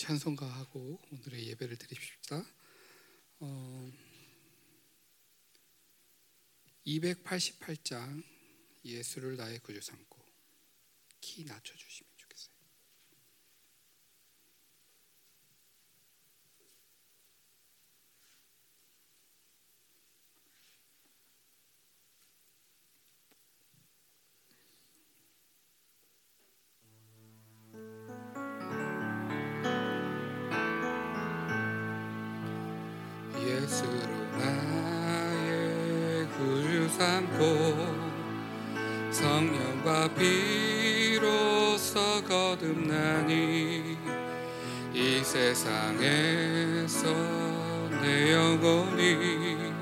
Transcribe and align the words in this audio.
찬송가하고 0.00 0.98
오늘의 1.12 1.48
예배를 1.48 1.76
드립시다. 1.76 2.42
어, 3.40 3.92
288장 6.86 8.22
예수를 8.82 9.36
나의 9.36 9.58
구주 9.58 9.82
삼고 9.82 10.18
키 11.20 11.44
낮춰 11.44 11.76
주시면 11.76 12.09
삼고 37.00 37.40
성령과 39.10 40.10
피로써 40.14 41.98
거듭나니 42.22 43.96
이 44.92 45.20
세상에서 45.24 47.08
내 48.02 48.34
영혼이 48.34 49.72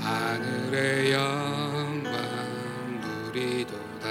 하늘의 0.00 1.12
영광 1.12 2.10
누리도다. 3.00 4.08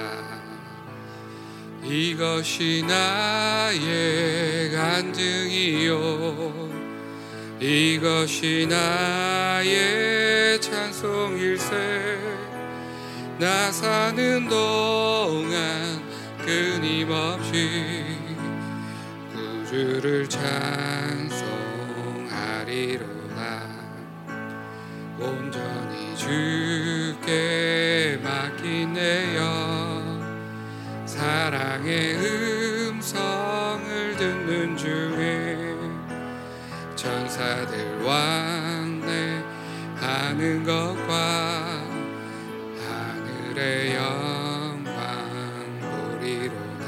이것이 1.84 2.86
나의 2.88 4.72
간증이요. 4.72 5.98
이것이 7.60 8.66
나의 8.70 10.28
찬송일세 10.62 11.97
나 13.40 13.72
사는 13.72 14.50
동안 14.50 16.02
끊임없이 16.44 18.18
구주를 19.32 20.28
찬송하리로다. 20.28 21.38
온전히 25.20 26.18
주께 26.18 28.20
내영 28.88 31.06
사랑의 31.06 32.16
음성을 32.90 34.18
듣는 34.18 34.76
중에 34.76 35.76
천사들 36.96 38.02
왕래 38.04 39.44
하는 40.00 40.64
것과 40.64 41.47
하늘의 43.58 43.96
영광 43.96 44.86
보리로다 45.82 46.86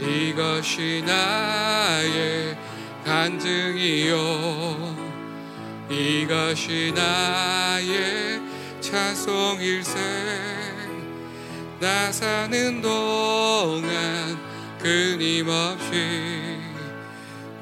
이것이 0.00 1.04
나의 1.06 2.56
간증이요. 3.04 4.16
이것이 5.90 6.92
나의 6.94 8.40
찬송일세. 8.80 9.98
나 11.80 12.10
사는 12.10 12.80
동안 12.80 14.38
끊임없이 14.78 16.58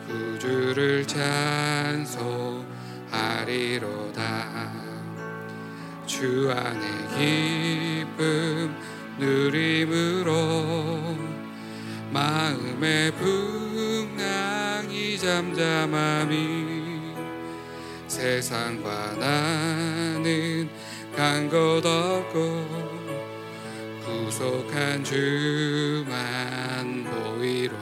구주를 0.07 1.05
찬송하리로다 1.07 2.67
주 6.19 6.51
안에 6.51 6.81
기쁨 7.15 8.75
누림으로 9.19 10.35
마음의 12.11 13.13
풍랑이 13.13 15.19
잠잠함이 15.19 17.13
세상과 18.09 19.17
나는 19.19 20.71
간곳 21.15 21.85
없고 21.85 22.67
구속한 24.03 25.05
주만 25.05 27.05
보이로다. 27.05 27.77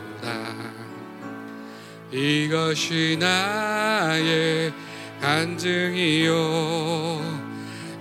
이것이 2.11 3.17
나의 3.21 4.73
간증이요 5.21 7.44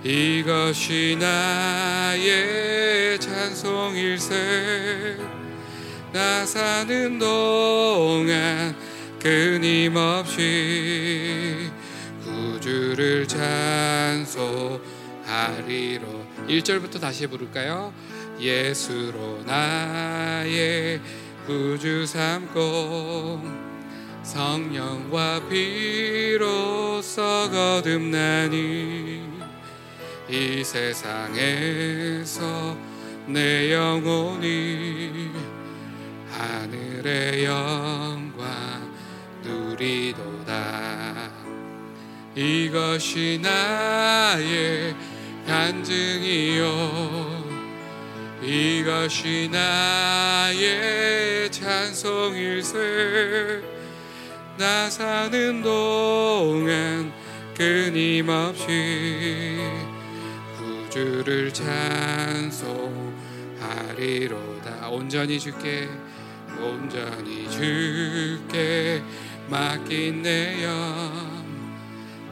이것이 0.04 1.16
나의 1.18 3.18
찬송일세 3.18 5.16
나 6.12 6.44
사는 6.44 7.18
동안 7.18 8.76
끊임없이 9.18 10.42
구주를 12.22 13.26
찬송하리로 13.26 14.82
1절부터 16.48 17.00
다시 17.00 17.26
부를까요? 17.26 17.94
예수로 18.38 19.44
나의 19.46 21.00
구주 21.46 22.04
삼고 22.04 23.42
성령과 24.22 25.48
피로써 25.48 27.50
거듭나니 27.50 29.33
이 30.28 30.64
세상에서 30.64 31.44
내 33.26 33.72
영혼이 33.74 35.30
하늘의 36.30 37.44
영광 37.44 38.92
누리도다. 39.42 41.30
이것이 42.34 43.38
나의 43.42 44.96
간증이요. 45.46 47.44
이것이 48.42 49.50
나의 49.52 51.50
찬송일세. 51.52 52.78
나 54.56 54.88
사는 54.88 55.62
동안 55.62 57.12
끊임없이 57.56 58.64
구 59.58 59.83
주를 60.94 61.52
찬송하리로다. 61.52 62.78
온전히 64.90 65.40
주께 65.40 65.88
온전히 66.62 67.50
주께 67.50 69.02
맡긴 69.48 70.22
내 70.22 70.62
영. 70.62 71.42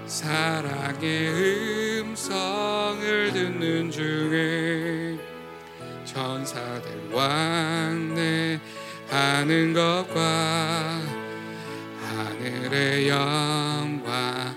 사랑의 0.06 2.02
음성을 2.02 3.32
듣는 3.32 3.90
중에 3.90 5.18
천사들 6.04 7.10
왕래 7.10 8.60
하는 9.08 9.72
것과 9.72 11.00
하늘의 12.00 13.08
영광 13.08 14.54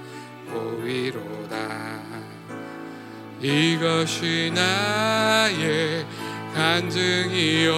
보이로다 0.53 1.94
이것이 3.41 4.51
나의 4.53 6.05
간증이요. 6.53 7.73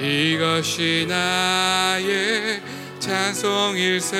이것이 0.00 1.06
나의 1.08 2.62
찬송일세. 2.98 4.16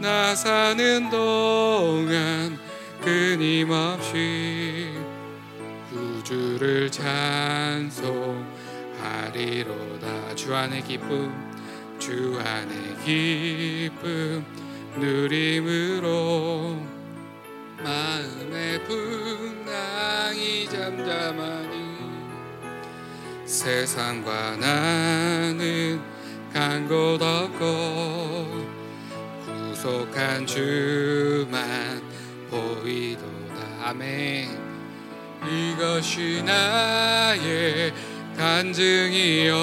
나 0.00 0.34
사는 0.34 1.08
동안 1.08 2.58
끊임없이 3.00 4.92
구주를 5.90 6.90
찬송하리로다. 6.90 7.94
주 10.34 10.52
안의 10.54 10.82
기쁨 10.82 11.32
주 11.98 12.38
안의 12.44 12.96
기쁨 13.04 14.44
누림으로 14.96 16.93
마음의 17.84 18.82
풍랑이 18.84 20.66
잠잠하니 20.70 21.94
세상과 23.44 24.56
나는 24.56 26.00
간 26.52 26.88
곳 26.88 27.20
없고 27.20 28.66
구속한 29.44 30.46
주만 30.46 32.00
보이도다. 32.48 33.88
아멘. 33.88 34.48
이것이 35.46 36.42
나의 36.42 37.92
간증이요. 38.36 39.54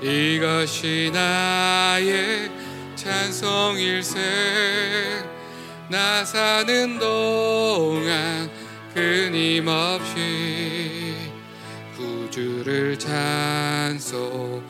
이것이 0.00 1.10
나의 1.12 2.50
찬송일세 2.94 4.20
나 5.90 6.24
사는 6.24 6.98
동안 6.98 8.50
끊임없이 8.94 10.14
구주를 11.94 12.98
찬송하리로다. 12.98 14.64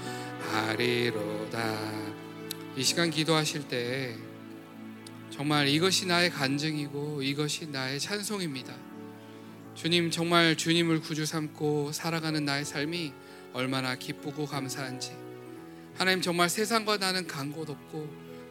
이 2.76 2.82
시간 2.82 3.10
기도하실 3.10 3.68
때 3.68 4.16
정말 5.30 5.68
이것이 5.68 6.06
나의 6.06 6.30
간증이고 6.30 7.22
이것이 7.22 7.68
나의 7.68 8.00
찬송입니다. 8.00 8.74
주님 9.76 10.10
정말 10.10 10.56
주님을 10.56 11.00
구주 11.00 11.26
삼고 11.26 11.92
살아가는 11.92 12.44
나의 12.44 12.64
삶이 12.64 13.12
얼마나 13.52 13.94
기쁘고 13.94 14.46
감사한지 14.46 15.12
하나님 15.96 16.20
정말 16.20 16.48
세상과 16.48 16.96
나는 16.96 17.28
간곳 17.28 17.70
없고 17.70 18.23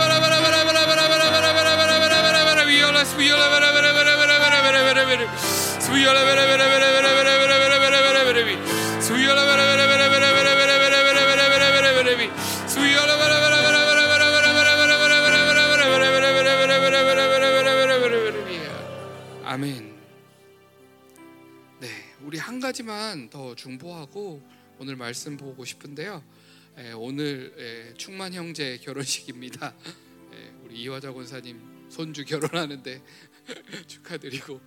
아멘. 19.44 19.96
네, 21.80 21.88
우리 22.22 22.38
한 22.38 22.60
가지만 22.60 23.30
더 23.30 23.56
중보하고 23.56 24.40
오늘 24.78 24.94
말씀 24.94 25.36
보고 25.36 25.64
싶은데요. 25.64 26.22
에, 26.76 26.92
오늘 26.92 27.52
에, 27.58 27.94
충만 27.94 28.32
형제 28.32 28.78
결혼식입니다. 28.78 29.74
에, 30.32 30.52
우리 30.62 30.82
이화자 30.82 31.12
권사님 31.12 31.67
손주 31.88 32.24
결혼하는데 32.24 33.02
축하드리고 33.86 34.60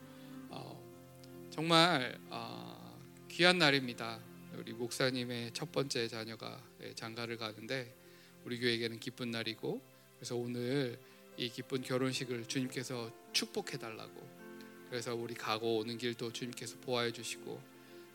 어, 0.50 1.50
정말 1.50 2.18
어, 2.29 3.00
귀한 3.29 3.57
날입니다. 3.57 4.19
우리 4.57 4.73
목사님의 4.73 5.51
첫 5.53 5.71
번째 5.71 6.07
자녀가 6.07 6.62
장가를 6.95 7.38
가는데 7.38 7.95
우리 8.44 8.59
교회에게는 8.59 9.00
기쁜 9.00 9.31
날이고 9.31 9.81
그래서 10.18 10.35
오늘 10.35 11.00
이 11.38 11.50
기쁜 11.50 11.81
결혼식을 11.81 12.47
주님께서 12.47 13.12
축복해 13.31 13.77
달라고 13.77 14.29
그래서 14.89 15.15
우리 15.15 15.33
가고 15.33 15.77
오는 15.77 15.97
길도 15.97 16.33
주님께서 16.33 16.77
보호해 16.79 17.12
주시고 17.12 17.62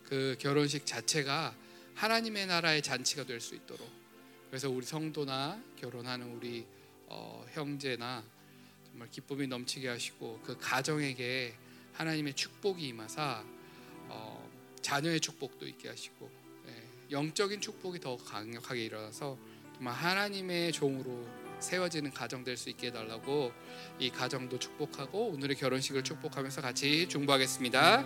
그 0.03 0.35
결혼식 0.39 0.85
자체가 0.85 1.55
하나님의 1.95 2.45
나라의 2.45 2.81
잔치가 2.83 3.23
될 3.25 3.41
수 3.41 3.55
있도록 3.55 3.89
그래서 4.49 4.69
우리 4.69 4.85
성도나 4.85 5.61
결혼하는 5.75 6.31
우리 6.33 6.65
어, 7.07 7.45
형제나 7.51 8.23
기쁨이 9.05 9.47
넘치게 9.47 9.87
하시고 9.87 10.41
그 10.43 10.57
가정에게 10.59 11.53
하나님의 11.93 12.33
축복이 12.33 12.87
임하사 12.87 13.43
어, 14.09 14.49
자녀의 14.81 15.19
축복도 15.19 15.67
있게 15.67 15.89
하시고 15.89 16.29
예, 16.67 16.83
영적인 17.11 17.61
축복이 17.61 17.99
더 17.99 18.17
강력하게 18.17 18.85
일어나서 18.85 19.37
정말 19.75 19.93
하나님의 19.93 20.71
종으로 20.71 21.27
세워지는 21.59 22.11
가정 22.11 22.43
될 22.43 22.55
수 22.57 22.69
있게 22.69 22.87
해달라고 22.87 23.51
이 23.99 24.09
가정도 24.09 24.59
축복하고 24.59 25.29
오늘의 25.29 25.55
결혼식을 25.57 26.03
축복하면서 26.03 26.61
같이 26.61 27.07
중보하겠습니다. 27.09 28.05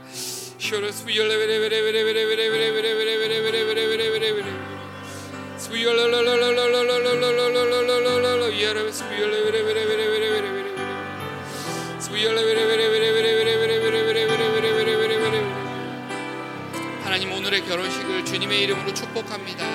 하나님 17.03 17.31
오늘의 17.31 17.65
결혼식을 17.65 18.25
주님의 18.25 18.63
이름으로 18.63 18.93
축복합니다. 18.93 19.65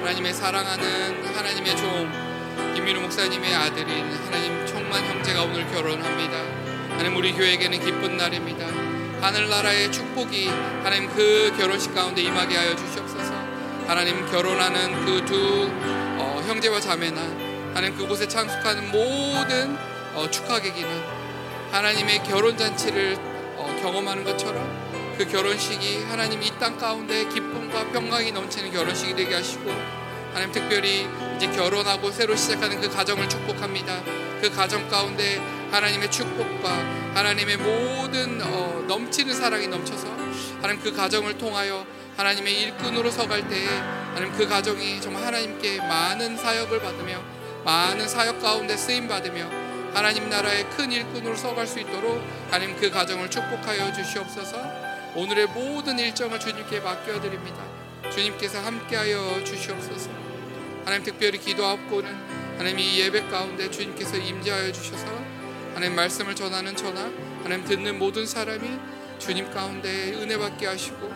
하나님의 0.00 0.32
사랑하는 0.32 1.26
하나님의 1.26 1.76
종 1.76 2.10
김민우 2.74 3.02
목사님의 3.02 3.54
아들인 3.54 4.12
하나님 4.24 4.66
청만 4.66 5.04
형제가 5.04 5.42
오늘 5.42 5.66
결혼합니다. 5.70 6.38
하나님 6.90 7.16
우리 7.16 7.32
교회에게는 7.32 7.80
기쁜 7.80 8.16
날입니다. 8.16 8.66
하늘나라의 9.20 9.92
축복이 9.92 10.48
하나님 10.48 11.10
그 11.10 11.54
결혼식 11.58 11.94
가운데 11.94 12.22
임하게 12.22 12.56
하여 12.56 12.74
주시옵소서. 12.76 13.32
하나님 13.86 14.24
결혼하는 14.30 15.04
그두 15.04 15.70
어, 16.18 16.42
형제와 16.46 16.80
자매나 16.80 17.20
하나님 17.74 17.94
그곳에 17.96 18.26
참석하는 18.26 18.90
모든 18.90 19.76
어, 20.14 20.30
축하객이나 20.30 21.21
하나님의 21.72 22.22
결혼 22.24 22.56
잔치를 22.56 23.16
어, 23.56 23.76
경험하는 23.82 24.24
것처럼 24.24 25.14
그 25.16 25.26
결혼식이 25.26 26.04
하나님 26.04 26.42
이 26.42 26.50
땅 26.58 26.76
가운데 26.78 27.24
기쁨과 27.28 27.88
평강이 27.92 28.30
넘치는 28.32 28.70
결혼식이 28.72 29.16
되게 29.16 29.34
하시고 29.34 29.70
하나님 30.32 30.52
특별히 30.52 31.08
이제 31.36 31.48
결혼하고 31.50 32.10
새로 32.12 32.36
시작하는 32.36 32.80
그 32.80 32.88
가정을 32.88 33.28
축복합니다. 33.28 34.02
그 34.40 34.50
가정 34.54 34.88
가운데 34.88 35.40
하나님의 35.70 36.10
축복과 36.10 36.70
하나님의 37.14 37.56
모든 37.56 38.40
어, 38.42 38.84
넘치는 38.86 39.34
사랑이 39.34 39.66
넘쳐서 39.68 40.06
하나님 40.60 40.80
그 40.82 40.94
가정을 40.94 41.38
통하여 41.38 41.84
하나님의 42.16 42.60
일꾼으로 42.60 43.10
서갈 43.10 43.48
때에 43.48 43.66
하나님 43.66 44.32
그 44.32 44.46
가정이 44.46 45.00
정말 45.00 45.24
하나님께 45.24 45.78
많은 45.78 46.36
사역을 46.36 46.80
받으며 46.80 47.18
많은 47.64 48.06
사역 48.08 48.40
가운데 48.40 48.76
쓰임 48.76 49.08
받으며 49.08 49.61
하나님 49.94 50.28
나라의 50.30 50.68
큰 50.70 50.90
일꾼으로 50.90 51.36
서갈 51.36 51.66
수 51.66 51.78
있도록 51.80 52.22
하나님 52.50 52.76
그 52.76 52.90
가정을 52.90 53.30
축복하여 53.30 53.92
주시옵소서. 53.92 54.56
오늘의 55.14 55.48
모든 55.48 55.98
일정을 55.98 56.40
주님께 56.40 56.80
맡겨 56.80 57.20
드립니다. 57.20 57.62
주님께서 58.10 58.60
함께하여 58.60 59.44
주시옵소서. 59.44 60.10
하나님 60.84 61.04
특별히 61.04 61.38
기도하옵고는 61.38 62.10
하나님 62.56 62.78
이 62.78 63.00
예배 63.00 63.28
가운데 63.28 63.70
주님께서 63.70 64.16
임재하여 64.16 64.72
주셔서 64.72 65.06
하나님 65.74 65.94
말씀을 65.94 66.34
전하는 66.34 66.74
전하 66.76 67.10
하나님 67.42 67.64
듣는 67.64 67.98
모든 67.98 68.26
사람이 68.26 68.78
주님 69.18 69.50
가운데 69.52 70.12
은혜 70.14 70.36
받게 70.38 70.66
하시고 70.66 71.10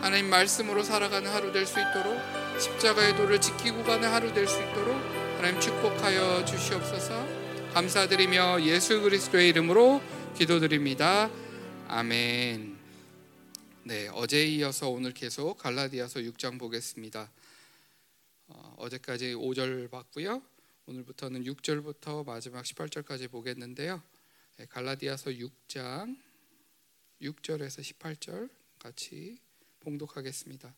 하나님 0.00 0.28
말씀으로 0.28 0.82
살아가는 0.82 1.30
하루 1.30 1.52
될 1.52 1.66
수 1.66 1.80
있도록 1.80 2.20
십자가의 2.58 3.16
도를 3.16 3.40
지키고 3.40 3.82
가는 3.84 4.08
하루 4.10 4.32
될 4.32 4.46
수 4.46 4.60
있도록 4.60 4.94
하나님 5.38 5.60
축복하여 5.60 6.44
주시옵소서 6.44 7.25
감사드리며 7.76 8.62
예수 8.62 9.02
그리스도의 9.02 9.50
이름으로 9.50 10.00
기도드립니다. 10.34 11.30
아멘. 11.88 12.74
네, 13.84 14.08
어제에 14.08 14.46
이어서 14.46 14.88
오늘 14.88 15.12
계속 15.12 15.58
갈라디아서 15.58 16.20
6장 16.20 16.58
보겠습니다. 16.58 17.30
어, 18.48 18.88
제까지 18.88 19.34
5절 19.34 19.90
봤고요. 19.90 20.40
오늘부터는 20.86 21.44
6절부터 21.44 22.24
마지막 22.24 22.64
18절까지 22.64 23.30
보겠는데요. 23.30 24.02
네, 24.56 24.64
갈라디아서 24.70 25.32
6장 25.32 26.16
6절에서 27.20 27.82
18절 27.82 28.48
같이 28.78 29.36
봉독하겠습니다. 29.80 30.74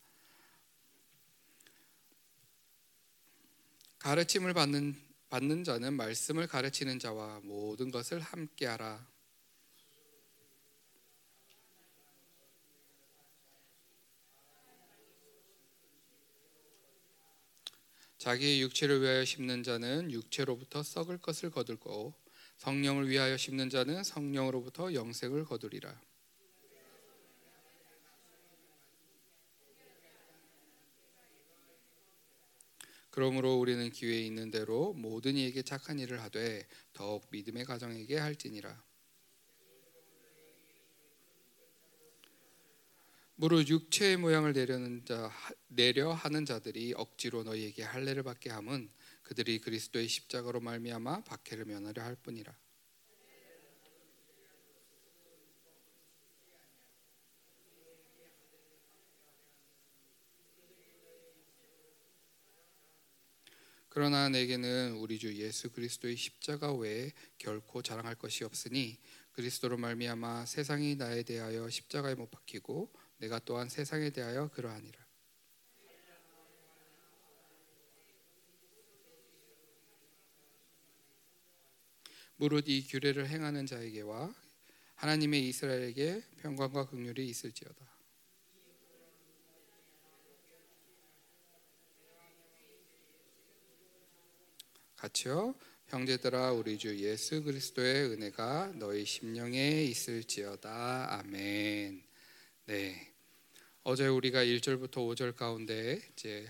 가르침을 4.01 4.53
받는 4.53 5.08
받는 5.29 5.63
자는 5.63 5.95
말씀을 5.95 6.47
가르치는 6.47 6.99
자와 6.99 7.41
모든 7.45 7.91
것을 7.91 8.21
함께하라. 8.21 9.07
자기의 18.17 18.63
육체를 18.63 19.01
위하여 19.01 19.25
심는 19.25 19.63
자는 19.63 20.11
육체로부터 20.11 20.83
썩을 20.83 21.19
것을 21.19 21.51
거둘고 21.51 22.15
성령을 22.57 23.09
위하여 23.09 23.37
심는 23.37 23.71
자는 23.71 24.03
성령으로부터 24.03 24.93
영생을 24.93 25.45
거두리라. 25.45 26.08
그러므로 33.19 33.57
우리는 33.57 33.91
기회에 33.91 34.21
있는 34.21 34.53
대로 34.53 34.93
모든 34.93 35.35
이에게 35.35 35.63
착한 35.63 35.99
일을 35.99 36.23
하되 36.23 36.65
더욱 36.93 37.27
믿음의 37.33 37.65
가정에게 37.65 38.17
할지니라. 38.17 38.81
무릇 43.35 43.69
육체의 43.69 44.19
모양을 44.19 44.53
내려는 44.53 45.05
자 45.05 45.33
내려 45.67 46.13
하는 46.13 46.47
자들이 46.47 46.95
억지로 46.97 47.43
너희에게 47.43 47.83
할례를 47.83 48.23
받게 48.23 48.51
함은 48.51 48.89
그들이 49.25 49.59
그리스도의 49.63 50.07
십자가로 50.07 50.61
말미암아 50.61 51.25
박해를 51.25 51.65
면하려 51.65 52.05
할 52.05 52.15
뿐이라. 52.15 52.57
그러나 63.99 64.29
내게는 64.29 64.93
우리 64.99 65.19
주 65.19 65.35
예수 65.35 65.73
그리스도의 65.73 66.15
십자가 66.15 66.73
외에 66.73 67.11
결코 67.37 67.83
자랑할 67.83 68.15
것이 68.15 68.45
없으니 68.45 68.97
그리스도로 69.33 69.77
말미암아 69.77 70.47
세상이 70.47 70.95
나에 70.95 71.25
대하여 71.25 71.69
십자가에 71.69 72.15
못 72.15 72.31
박히고 72.31 72.93
내가 73.17 73.41
또한 73.41 73.69
세상에 73.69 74.11
대하여 74.11 74.53
그러하니라. 74.53 75.05
무릇 82.37 82.69
이 82.69 82.87
규례를 82.87 83.29
행하는 83.29 83.67
자에게와 83.67 84.33
하나님의 84.95 85.49
이스라엘에게 85.49 86.23
평강과 86.43 86.87
긍휼이 86.87 87.27
있을지어다. 87.27 87.98
같이요. 94.99 95.55
형제들아 95.87 96.53
우리 96.53 96.77
주 96.77 96.99
예수 96.99 97.43
그리스도의 97.45 98.11
은혜가 98.11 98.73
너희 98.75 99.05
심령에 99.05 99.85
있을지어다. 99.85 101.19
아멘. 101.21 102.03
네. 102.67 103.13
어제 103.85 104.09
우리가 104.09 104.45
1절부터 104.45 104.95
5절 104.95 105.37
가운데 105.37 106.01
이제 106.13 106.47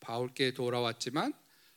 바울께 0.00 0.54
돌아왔지만 0.54 1.32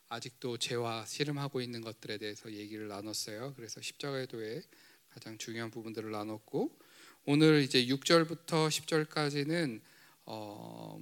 아직도 0.08 0.58
죄와 0.58 1.06
씨름하고 1.06 1.60
있는 1.60 1.80
것들에 1.80 2.18
대해서 2.18 2.52
얘기를 2.52 2.88
나눴어요. 2.88 3.54
그래서 3.54 3.80
십자가의 3.80 4.26
도에 4.26 4.60
가장 5.08 5.38
중요한 5.38 5.70
부분들을 5.70 6.10
나눴고 6.10 6.78
오늘 7.26 7.62
이제 7.62 7.86
6절부터 7.86 8.68
10절까지는 8.68 9.80
어, 10.26 11.00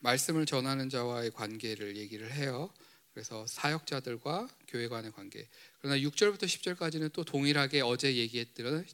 말씀을 0.00 0.46
전하는 0.46 0.90
자와의 0.90 1.30
관계를 1.30 1.96
얘기를 1.96 2.32
해요. 2.32 2.70
그래서 3.12 3.46
사역자들과 3.46 4.48
교회 4.68 4.88
간의 4.88 5.12
관계. 5.12 5.48
그러나 5.80 5.98
6절부터 5.98 6.44
10절까지는 6.44 7.12
또 7.12 7.24
동일하게 7.24 7.80
어제 7.80 8.14
얘기했던 8.14 8.86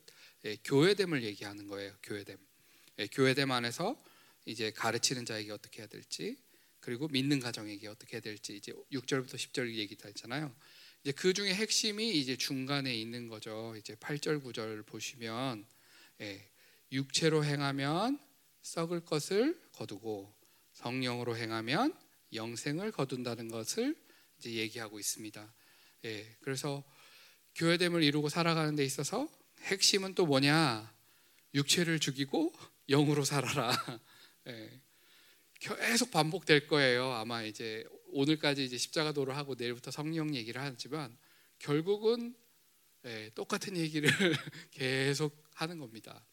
예, 0.45 0.57
교회됨을 0.65 1.23
얘기하는 1.25 1.67
거예요. 1.67 1.93
교회됨. 2.03 2.37
예, 2.99 3.07
교회됨 3.09 3.51
안에서 3.51 4.01
이제 4.45 4.71
가르치는 4.71 5.27
자에게 5.27 5.51
어떻게 5.53 5.83
해야 5.83 5.89
될지, 5.89 6.37
그리고 6.81 7.09
믿는 7.09 7.41
가정에게 7.41 7.89
어떻게 7.89 8.17
해야 8.17 8.21
될지 8.21 8.57
이제 8.57 8.73
6절부터 8.93 9.35
10절 9.35 9.75
얘기 9.75 9.97
다 9.97 10.07
했잖아요. 10.07 10.55
이제 11.03 11.13
그 11.13 11.33
중에 11.35 11.53
핵심이 11.53 12.19
이제 12.19 12.37
중간에 12.37 12.95
있는 12.95 13.29
거죠. 13.29 13.75
이제 13.77 13.95
8절 13.97 14.43
9절 14.43 14.87
보시면 14.87 15.67
예, 16.21 16.49
육체로 16.93 17.45
행하면 17.45 18.19
썩을 18.63 19.05
것을 19.05 19.61
거두고 19.73 20.33
성령으로 20.73 21.37
행하면 21.37 21.93
영생을 22.33 22.93
거둔다는 22.93 23.49
것을 23.49 23.97
이제 24.39 24.53
얘기하고 24.53 24.99
있습니다. 24.99 25.55
예, 26.05 26.37
그래서 26.41 26.85
교회됨을 27.55 28.03
이루고 28.03 28.29
살아가는 28.29 28.75
데 28.77 28.85
있어서 28.85 29.29
핵심은 29.63 30.15
또 30.15 30.27
뭐냐? 30.27 30.95
육체를 31.55 31.99
죽이고 31.99 32.53
영으로 32.89 33.25
살아라. 33.25 33.73
예, 34.49 34.81
계속 35.59 36.11
반복될 36.11 36.67
거예요. 36.67 37.13
아마 37.13 37.43
이제 37.43 37.85
오늘까지 38.09 38.65
이제 38.65 38.77
십자가도를 38.77 39.37
하고 39.37 39.55
내일부터 39.55 39.91
성령 39.91 40.35
얘기를 40.35 40.61
하지만 40.61 41.17
결국은 41.59 42.35
예, 43.05 43.31
똑같은 43.35 43.77
얘기를 43.77 44.11
계속 44.73 45.45
하는 45.55 45.79
겁니다. 45.79 46.25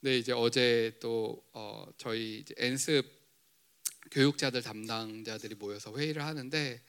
네, 0.00 0.18
이제 0.18 0.32
어제 0.32 0.96
또 1.00 1.44
어, 1.52 1.86
저희 1.96 2.40
이제 2.40 2.54
엔습 2.58 3.06
교육자들 4.10 4.62
담당자들이 4.62 5.54
모여서 5.54 5.96
회의를 5.96 6.24
하는데 6.24 6.82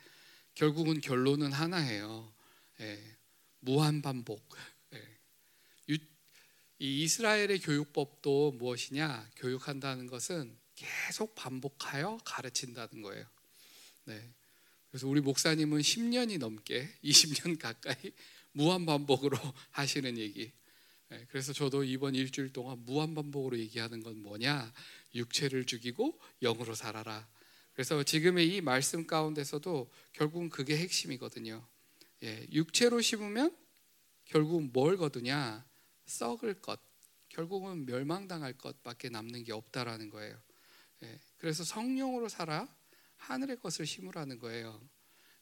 결국은 0.55 1.01
결론은 1.01 1.51
하나예요. 1.51 2.33
예, 2.81 3.17
무한 3.59 4.01
반복. 4.01 4.47
예. 4.93 5.19
이 5.87 7.03
이스라엘의 7.03 7.59
교육법도 7.59 8.53
무엇이냐? 8.53 9.29
교육한다는 9.35 10.07
것은 10.07 10.57
계속 10.75 11.35
반복하여 11.35 12.17
가르친다는 12.25 13.03
거예요. 13.03 13.23
네. 14.05 14.33
그래서 14.89 15.07
우리 15.07 15.21
목사님은 15.21 15.79
10년이 15.79 16.39
넘게 16.39 16.89
20년 17.03 17.59
가까이 17.59 17.95
무한 18.51 18.87
반복으로 18.87 19.37
하시는 19.69 20.17
얘기. 20.17 20.51
네. 21.09 21.25
그래서 21.29 21.53
저도 21.53 21.83
이번 21.83 22.15
일주일 22.15 22.51
동안 22.51 22.83
무한 22.83 23.13
반복으로 23.13 23.59
얘기하는 23.59 24.01
건 24.01 24.21
뭐냐? 24.21 24.73
육체를 25.13 25.65
죽이고 25.65 26.19
영으로 26.41 26.73
살아라. 26.73 27.27
그래서 27.81 28.03
지금의 28.03 28.47
이 28.47 28.61
말씀 28.61 29.07
가운데서도 29.07 29.91
결국은 30.13 30.49
그게 30.49 30.77
핵심이거든요. 30.77 31.67
예, 32.21 32.47
육체로 32.51 33.01
심으면 33.01 33.57
결국 34.25 34.61
뭘 34.65 34.97
거두냐? 34.97 35.67
썩을 36.05 36.61
것. 36.61 36.79
결국은 37.29 37.87
멸망당할 37.87 38.53
것밖에 38.53 39.09
남는 39.09 39.45
게 39.45 39.51
없다라는 39.53 40.11
거예요. 40.11 40.39
예, 41.01 41.19
그래서 41.39 41.63
성령으로 41.63 42.29
살아 42.29 42.71
하늘의 43.17 43.59
것을 43.59 43.87
심으라는 43.87 44.37
거예요. 44.37 44.79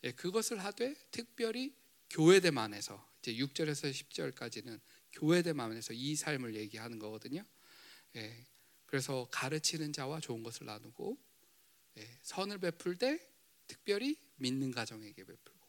예, 0.06 0.14
그것을 0.14 0.64
하되 0.64 0.96
특별히 1.12 1.76
교회됨 2.10 2.58
안에서 2.58 3.06
이제 3.20 3.34
6절에서 3.34 3.92
10절까지는 3.92 4.80
교회됨 5.12 5.60
안에서 5.60 5.92
이 5.92 6.16
삶을 6.16 6.56
얘기하는 6.56 7.00
거거든요. 7.00 7.44
예, 8.16 8.46
그래서 8.86 9.28
가르치는 9.30 9.92
자와 9.92 10.22
좋은 10.22 10.42
것을 10.42 10.68
나누고 10.68 11.18
예, 11.18 11.29
선을 12.24 12.60
베풀 12.60 12.98
때 12.98 13.20
특별히 13.68 14.18
믿는 14.38 14.72
가정에게 14.72 15.24
베풀고 15.24 15.60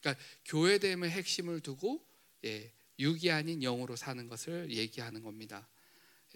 그러니까 0.00 0.24
교회됨의 0.46 1.10
핵심을 1.10 1.60
두고 1.60 2.04
예, 2.44 2.72
육이 2.98 3.30
아닌 3.30 3.60
영으로 3.60 3.96
사는 3.96 4.26
것을 4.28 4.70
얘기하는 4.70 5.22
겁니다. 5.22 5.68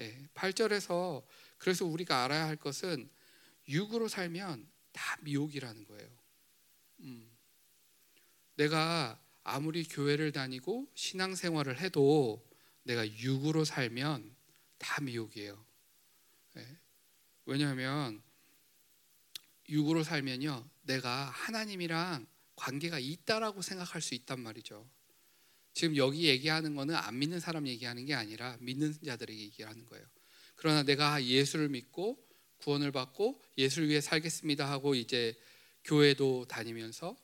예, 0.01 0.29
8절에서 0.35 1.25
그래서 1.59 1.85
우리가 1.85 2.25
알아야 2.25 2.47
할 2.47 2.57
것은 2.57 3.09
육으로 3.69 4.09
살면 4.09 4.69
다 4.93 5.17
미혹이라는 5.23 5.85
거예요. 5.85 6.11
음. 7.01 7.31
내가 8.57 9.21
아무리 9.43 9.85
교회를 9.85 10.33
다니고 10.33 10.91
신앙생활을 10.95 11.79
해도 11.79 12.47
내가 12.83 13.07
육으로 13.07 13.65
살면 13.65 14.35
다 14.79 15.01
미혹이에요. 15.03 15.65
네. 16.55 16.79
왜냐하면 17.47 18.23
육으로 19.69 20.05
살면요, 20.05 20.69
내가 20.83 21.27
하나님이랑 21.31 22.27
관계가 22.57 22.99
있다라고 22.99 23.63
생각할 23.63 24.01
수 24.01 24.15
있단 24.15 24.41
말이죠. 24.41 24.87
지금 25.73 25.97
여기 25.97 26.29
얘기하는 26.29 26.77
거는 26.77 26.95
안 26.95 27.19
믿는 27.19 27.41
사람 27.41 27.67
얘기하는 27.67 28.07
게 28.07 28.15
아니라 28.15 28.57
믿는 28.61 28.95
자들에게 29.05 29.41
얘기하는 29.41 29.85
거예요. 29.87 30.07
그러나 30.55 30.83
내가 30.85 31.25
예수를 31.25 31.69
믿고 31.69 32.25
구원을 32.59 32.93
받고 32.93 33.43
예수를 33.59 33.89
위해 33.89 34.01
살겠습니다 34.01 34.71
하고 34.71 34.95
이제 34.95 35.37
교회도 35.85 36.47
다니면서 36.47 37.17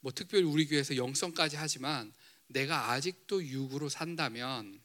뭐 0.00 0.10
특별히 0.12 0.44
우리 0.44 0.66
교회에서 0.66 0.96
영성까지 0.96 1.56
하지만 1.56 2.12
내가 2.46 2.90
아직도 2.92 3.44
육으로 3.44 3.88
산다면 3.88 4.80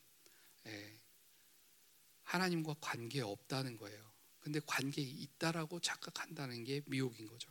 예, 0.67 0.93
하나님과 2.23 2.75
관계 2.81 3.21
없다는 3.21 3.77
거예요. 3.77 4.12
근데 4.43 4.59
관계 4.65 5.01
있다라고 5.01 5.79
착각한다는 5.79 6.65
게 6.65 6.81
미혹인 6.85 7.27
거죠. 7.27 7.49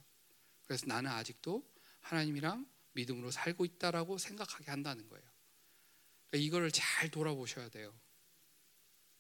그래서 0.66 0.84
나는 0.87 1.11
아직도 1.11 1.66
하나님이랑 2.02 2.66
믿음으로 2.92 3.30
살고 3.30 3.64
있다라고 3.64 4.18
생각하게 4.18 4.70
한다는 4.70 5.08
거예요. 5.08 5.25
그러니까 6.28 6.46
이거를 6.46 6.70
잘 6.70 7.11
돌아보셔야 7.11 7.70
돼요. 7.70 7.99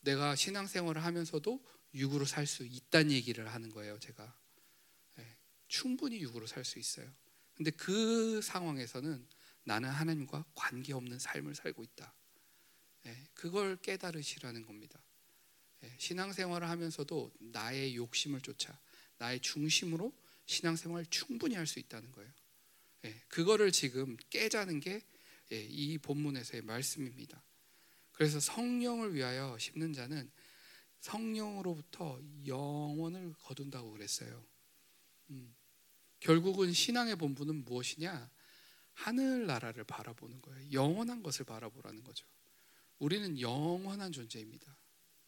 내가 0.00 0.36
신앙생활을 0.36 1.02
하면서도 1.02 1.64
육으로 1.94 2.26
살 2.26 2.46
수 2.46 2.64
있다는 2.64 3.12
얘기를 3.12 3.48
하는 3.52 3.70
거예요, 3.70 3.98
제가. 3.98 4.36
네, 5.16 5.36
충분히 5.68 6.20
육으로 6.20 6.46
살 6.46 6.64
수 6.64 6.78
있어요. 6.78 7.10
근데 7.54 7.70
그 7.70 8.42
상황에서는 8.42 9.26
나는 9.64 9.88
하나님과 9.88 10.44
관계 10.54 10.92
없는 10.92 11.18
삶을 11.18 11.54
살고 11.54 11.84
있다. 11.84 12.12
네, 13.04 13.24
그걸 13.34 13.76
깨달으시라는 13.76 14.66
겁니다. 14.66 15.02
네, 15.82 15.94
신앙생활을 15.98 16.68
하면서도 16.68 17.32
나의 17.38 17.96
욕심을 17.96 18.40
쫓아 18.40 18.76
나의 19.18 19.40
중심으로 19.40 20.12
신앙생활을 20.46 21.06
충분히 21.10 21.54
할 21.54 21.66
수 21.66 21.78
있다는 21.78 22.10
거예요. 22.12 22.30
그거를 23.28 23.70
지금 23.70 24.16
깨자는 24.30 24.80
게 24.80 25.02
이 25.52 25.98
본문에서의 25.98 26.62
말씀입니다. 26.62 27.42
그래서 28.12 28.40
성령을 28.40 29.14
위하여 29.14 29.56
심는 29.58 29.92
자는 29.92 30.30
성령으로부터 31.00 32.20
영원을 32.46 33.34
거둔다고 33.42 33.92
그랬어요. 33.92 34.44
음. 35.30 35.54
결국은 36.20 36.72
신앙의 36.72 37.16
본분은 37.16 37.64
무엇이냐? 37.64 38.30
하늘나라를 38.94 39.84
바라보는 39.84 40.40
거예요. 40.42 40.72
영원한 40.72 41.22
것을 41.22 41.44
바라보라는 41.44 42.04
거죠. 42.04 42.26
우리는 42.98 43.40
영원한 43.40 44.12
존재입니다. 44.12 44.76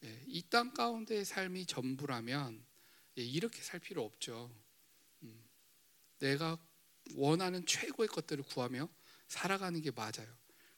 예, 0.05 0.23
이땅 0.27 0.75
가운데의 0.75 1.25
삶이 1.25 1.67
전부라면 1.67 2.65
예, 3.19 3.23
이렇게 3.23 3.63
살 3.63 3.81
필요 3.81 4.05
없죠. 4.05 4.55
음. 5.23 5.45
내가 6.19 6.59
원하는 7.15 7.65
최고의 7.67 8.09
것들을 8.09 8.45
구하며 8.45 8.89
살아가는 9.29 9.81
게 9.81 9.91
맞아요. 9.91 10.29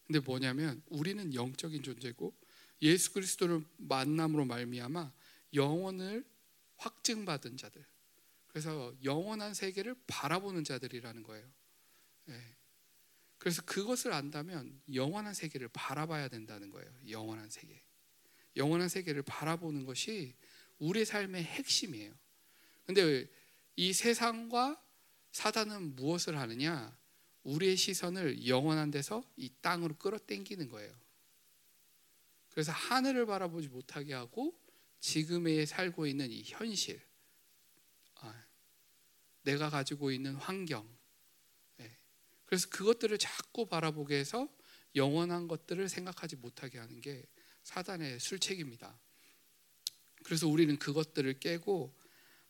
근데 0.07 0.21
뭐냐면 0.21 0.83
우리는 0.89 1.35
영적인 1.35 1.83
존재고 1.83 2.35
예수 2.83 3.13
그리스도를 3.13 3.65
만남으로 3.77 4.45
말미암아 4.45 5.13
영혼을 5.55 6.25
확증받은 6.77 7.57
자들. 7.57 7.85
그래서 8.47 8.95
영원한 9.03 9.55
세계를 9.55 9.97
바라보는 10.07 10.65
자들이라는 10.65 11.23
거예요. 11.23 11.47
네. 12.27 12.57
그래서 13.39 13.63
그것을 13.63 14.13
안다면 14.13 14.81
영원한 14.95 15.35
세계를 15.35 15.69
바라봐야 15.69 16.29
된다는 16.29 16.71
거예요. 16.71 16.91
영원한 17.11 17.51
세계. 17.51 17.86
영원한 18.57 18.89
세계를 18.89 19.23
바라보는 19.23 19.85
것이 19.85 20.35
우리 20.79 21.05
삶의 21.05 21.45
핵심이에요. 21.45 22.13
근데 22.87 23.27
이 23.77 23.93
세상과 23.93 24.81
사단은 25.33 25.97
무엇을 25.97 26.39
하느냐? 26.39 26.97
우리의 27.45 27.77
시선을 27.77 28.49
영원한 28.49 28.91
데서 28.91 29.23
이 29.37 29.51
땅으로 29.61 29.97
끌어당기는 29.97 30.69
거예요. 30.69 30.93
그래서 32.51 32.73
하늘을 32.73 33.27
바라보지 33.27 33.69
못하게 33.69 34.15
하고 34.15 34.59
지금에 34.99 35.67
살고 35.67 36.07
있는 36.07 36.33
이 36.33 36.43
현실, 36.45 37.01
아, 38.17 38.47
내가 39.43 39.69
가지고 39.69 40.11
있는 40.11 40.35
환경, 40.35 40.89
예. 41.81 41.97
그래서 42.47 42.69
그것들을 42.71 43.17
자꾸 43.19 43.67
바라보게 43.67 44.17
해서 44.17 44.49
영원한 44.97 45.47
것들을 45.47 45.89
생각하지 45.89 46.37
못하게 46.37 46.79
하는 46.79 47.01
게 47.01 47.27
사단의 47.67 48.21
술책입니다. 48.21 48.97
그래서 50.23 50.47
우리는 50.47 50.79
그것들을 50.79 51.41
깨고 51.41 51.93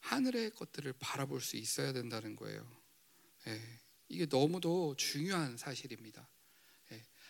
하늘의 0.00 0.50
것들을 0.50 0.92
바라볼 0.98 1.40
수 1.40 1.56
있어야 1.56 1.94
된다는 1.94 2.36
거예요. 2.36 2.70
예. 3.46 3.60
이게 4.08 4.26
너무도 4.26 4.94
중요한 4.96 5.56
사실입니다. 5.56 6.28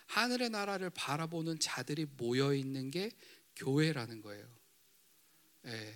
하늘의 0.07 0.51
나라를 0.51 0.91
바라보는 0.91 1.59
자들이 1.59 2.07
모여 2.17 2.55
있는 2.55 2.91
게 2.91 3.11
교회라는 3.55 4.21
거예요. 4.21 4.49
예. 5.67 5.95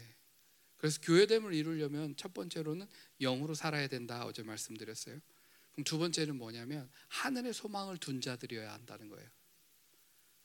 그래서 0.77 1.01
교회됨을 1.03 1.55
이루려면 1.55 2.17
첫 2.17 2.33
번째로는 2.33 2.87
영으로 3.21 3.55
살아야 3.55 3.89
된다 3.89 4.25
어제 4.25 4.43
말씀드렸어요. 4.43 5.21
그럼 5.73 5.85
두 5.85 5.99
번째는 5.99 6.37
뭐냐면 6.37 6.89
하늘의 7.09 7.53
소망을 7.53 7.99
둔 7.99 8.21
자들이어야 8.21 8.73
한다는 8.73 9.09
거예요. 9.09 9.29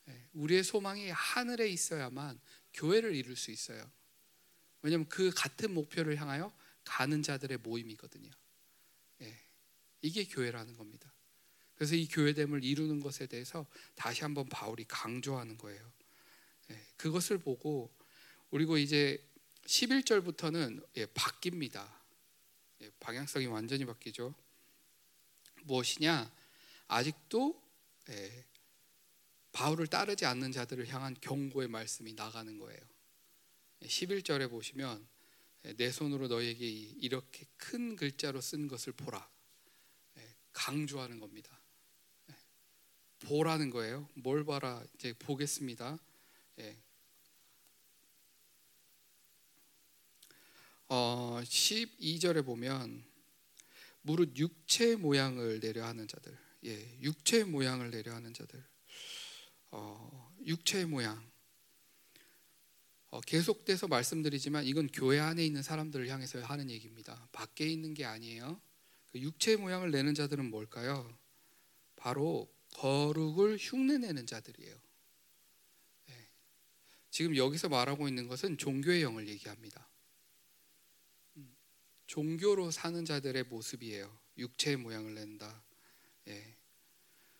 예. 0.08 0.28
우리의 0.32 0.64
소망이 0.64 1.10
하늘에 1.10 1.68
있어야만 1.68 2.40
교회를 2.74 3.14
이룰 3.14 3.36
수 3.36 3.50
있어요. 3.50 3.90
왜냐하면 4.82 5.08
그 5.08 5.30
같은 5.30 5.72
목표를 5.74 6.20
향하여 6.20 6.52
가는 6.84 7.22
자들의 7.22 7.58
모임이거든요. 7.58 8.30
예. 9.22 9.38
이게 10.02 10.24
교회라는 10.24 10.76
겁니다. 10.76 11.12
그래서 11.76 11.94
이 11.94 12.08
교회됨을 12.08 12.64
이루는 12.64 13.00
것에 13.00 13.26
대해서 13.26 13.66
다시 13.94 14.22
한번 14.22 14.48
바울이 14.48 14.84
강조하는 14.88 15.58
거예요. 15.58 15.92
예, 16.70 16.86
그것을 16.96 17.38
보고 17.38 17.94
그리고 18.50 18.78
이제 18.78 19.22
11절부터는 19.66 20.86
예, 20.96 21.06
바뀝니다. 21.06 21.86
예, 22.80 22.90
방향성이 22.98 23.46
완전히 23.46 23.84
바뀌죠. 23.84 24.34
무엇이냐? 25.64 26.32
아직도 26.88 27.62
예, 28.08 28.45
바울을 29.56 29.86
따르지 29.86 30.26
않는 30.26 30.52
자들을 30.52 30.86
향한 30.88 31.16
경고의 31.18 31.68
말씀이 31.68 32.12
나가는 32.12 32.58
거예요. 32.58 32.78
11절에 33.80 34.42
예, 34.42 34.46
보시면 34.48 35.08
예, 35.64 35.72
내 35.72 35.90
손으로 35.90 36.28
너에게 36.28 36.68
이렇게 36.68 37.46
큰 37.56 37.96
글자로 37.96 38.42
쓴 38.42 38.68
것을 38.68 38.92
보라. 38.92 39.26
강조하는 40.52 41.20
겁니다. 41.20 41.58
보라는 43.20 43.70
거예요. 43.70 44.10
뭘 44.14 44.44
봐라? 44.44 44.84
이제 44.94 45.14
보겠습니다. 45.14 45.98
예. 46.58 46.76
어, 50.88 51.40
12절에 51.42 52.44
보면 52.44 53.04
무릇 54.02 54.36
육체 54.36 54.96
모양을 54.96 55.60
내려 55.60 55.86
하는 55.86 56.06
자들. 56.06 56.36
예, 56.66 56.98
육체 57.00 57.44
모양을 57.44 57.90
내려 57.90 58.14
하는 58.14 58.34
자들. 58.34 58.62
어, 59.76 60.34
육체 60.46 60.86
모양. 60.86 61.22
어, 63.10 63.20
계속돼서 63.20 63.88
말씀드리지만 63.88 64.64
이건 64.64 64.88
교회 64.88 65.20
안에 65.20 65.44
있는 65.44 65.62
사람들을 65.62 66.08
향해서 66.08 66.42
하는 66.42 66.70
얘기입니다. 66.70 67.28
밖에 67.32 67.68
있는 67.68 67.92
게 67.92 68.04
아니에요. 68.04 68.58
그 69.12 69.20
육체 69.20 69.56
모양을 69.56 69.90
내는 69.90 70.14
자들은 70.14 70.48
뭘까요? 70.50 71.16
바로 71.94 72.50
거룩을 72.74 73.58
흉내내는 73.58 74.26
자들이에요. 74.26 74.76
네. 76.06 76.28
지금 77.10 77.36
여기서 77.36 77.68
말하고 77.68 78.08
있는 78.08 78.26
것은 78.26 78.58
종교의 78.58 79.02
영을 79.02 79.28
얘기합니다. 79.28 79.86
음, 81.36 81.54
종교로 82.06 82.70
사는 82.70 83.04
자들의 83.04 83.44
모습이에요. 83.44 84.10
육체의 84.38 84.76
모양을 84.76 85.14
낸다. 85.14 85.62
예. 86.28 86.56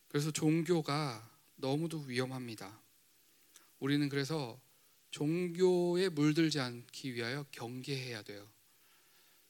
그래서 0.09 0.31
종교가 0.31 1.36
너무도 1.57 2.01
위험합니다. 2.01 2.81
우리는 3.79 4.09
그래서 4.09 4.61
종교에 5.11 6.09
물들지 6.09 6.61
않기 6.61 7.15
위하여 7.15 7.45
경계해야 7.51 8.23
돼요. 8.23 8.47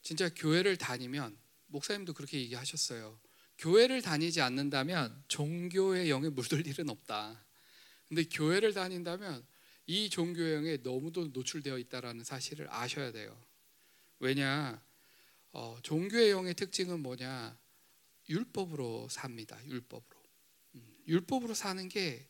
진짜 0.03 0.29
교회를 0.29 0.77
다니면 0.77 1.37
목사님도 1.67 2.15
그렇게 2.15 2.39
얘기하셨어요. 2.39 3.19
교회를 3.59 4.03
다니지 4.03 4.41
않는다면 4.41 5.25
종교의 5.29 6.11
영에 6.11 6.29
물들 6.29 6.67
일은 6.67 6.91
없다. 6.91 7.45
근데 8.09 8.25
교회를 8.25 8.73
다닌다면 8.75 9.45
이 9.87 10.11
종교의 10.11 10.55
영에 10.55 10.77
너무도 10.79 11.29
노출되어 11.29 11.79
있다라는 11.79 12.25
사실을 12.25 12.69
아셔야 12.71 13.13
돼요. 13.13 13.37
왜냐? 14.19 14.81
어, 15.53 15.79
종교의 15.83 16.31
영의 16.31 16.55
특징은 16.55 17.01
뭐냐? 17.01 17.57
율법으로 18.29 19.09
삽니다. 19.09 19.59
율법으로. 19.67 20.16
음, 21.07 21.13
율법으로 21.13 21.55
사는 21.55 21.89
게 21.89 22.29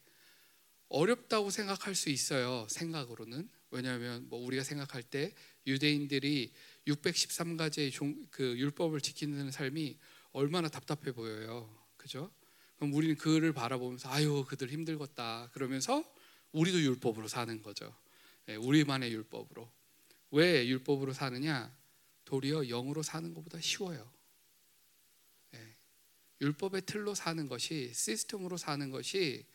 어렵다고 0.89 1.51
생각할 1.51 1.95
수 1.95 2.11
있어요. 2.11 2.67
생각으로는. 2.71 3.49
왜냐하면 3.71 4.29
뭐 4.29 4.39
우리가 4.45 4.63
생각할 4.63 5.03
때 5.03 5.35
유대인들이 5.67 6.53
613가지의 6.87 7.93
종, 7.93 8.27
그 8.31 8.57
율법을 8.57 9.01
지키는 9.01 9.51
삶이 9.51 9.99
얼마나 10.33 10.69
답답해 10.69 11.13
보여요. 11.13 11.69
그죠? 11.97 12.31
그럼 12.77 12.95
우리는 12.95 13.17
그를 13.17 13.53
바라보면서 13.53 14.09
아유 14.11 14.45
그들 14.47 14.71
힘들겠다 14.71 15.51
그러면서 15.53 16.05
우리도 16.53 16.81
율법으로 16.81 17.27
사는 17.27 17.63
거죠. 17.63 17.95
예, 18.49 18.55
우리만의 18.55 19.13
율법으로. 19.13 19.69
왜 20.31 20.67
율법으로 20.69 21.13
사느냐? 21.13 21.75
도리어 22.25 22.65
영으로 22.67 23.03
사는 23.03 23.33
것보다 23.35 23.61
쉬워요. 23.61 24.16
예, 26.41 26.47
율법의 26.47 26.83
틀로 26.87 27.15
사는 27.15 27.49
것이 27.49 27.93
시스템으로 27.95 28.57
사는 28.57 28.91
것이 28.91 29.47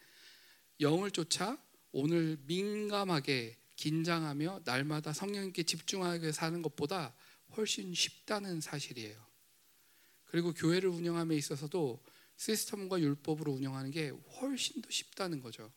영을 0.80 1.12
쫓아 1.12 1.58
오늘 1.92 2.38
민감하게 2.46 3.58
긴장하며 3.76 4.62
날마다 4.66 5.14
성령님께 5.14 5.64
집중하게 5.64 6.32
사는 6.32 6.62
것보다 6.62 7.14
훨씬 7.56 7.94
쉽다는 7.94 8.62
사실이에요. 8.62 9.20
그리고 10.26 10.54
교회를 10.54 10.90
운영함에 10.90 11.36
있어서도 11.36 12.02
시스템과 12.38 13.00
율법으로 13.00 13.52
운영하는 13.52 13.92
게 13.92 14.10
훨씬 14.10 14.82
더 14.82 14.90
쉽다는 14.90 15.42
거죠. 15.42 15.72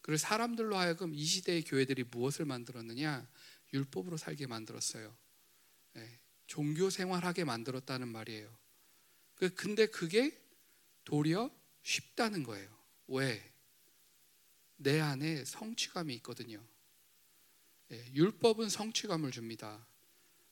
그리고 0.00 0.18
사람들로 0.18 0.76
하여금 0.76 1.14
이 1.14 1.24
시대의 1.24 1.62
교회들이 1.62 2.04
무엇을 2.04 2.44
만들었느냐? 2.44 3.26
율법으로 3.72 4.16
살게 4.16 4.46
만들었어요. 4.46 5.16
네, 5.94 6.18
종교 6.46 6.90
생활하게 6.90 7.44
만들었다는 7.44 8.08
말이에요. 8.08 8.63
그, 9.36 9.54
근데 9.54 9.86
그게 9.86 10.38
도리어 11.04 11.50
쉽다는 11.82 12.42
거예요. 12.42 12.68
왜? 13.08 13.42
내 14.76 15.00
안에 15.00 15.44
성취감이 15.44 16.14
있거든요. 16.16 16.62
네, 17.88 18.04
율법은 18.14 18.68
성취감을 18.68 19.30
줍니다. 19.30 19.86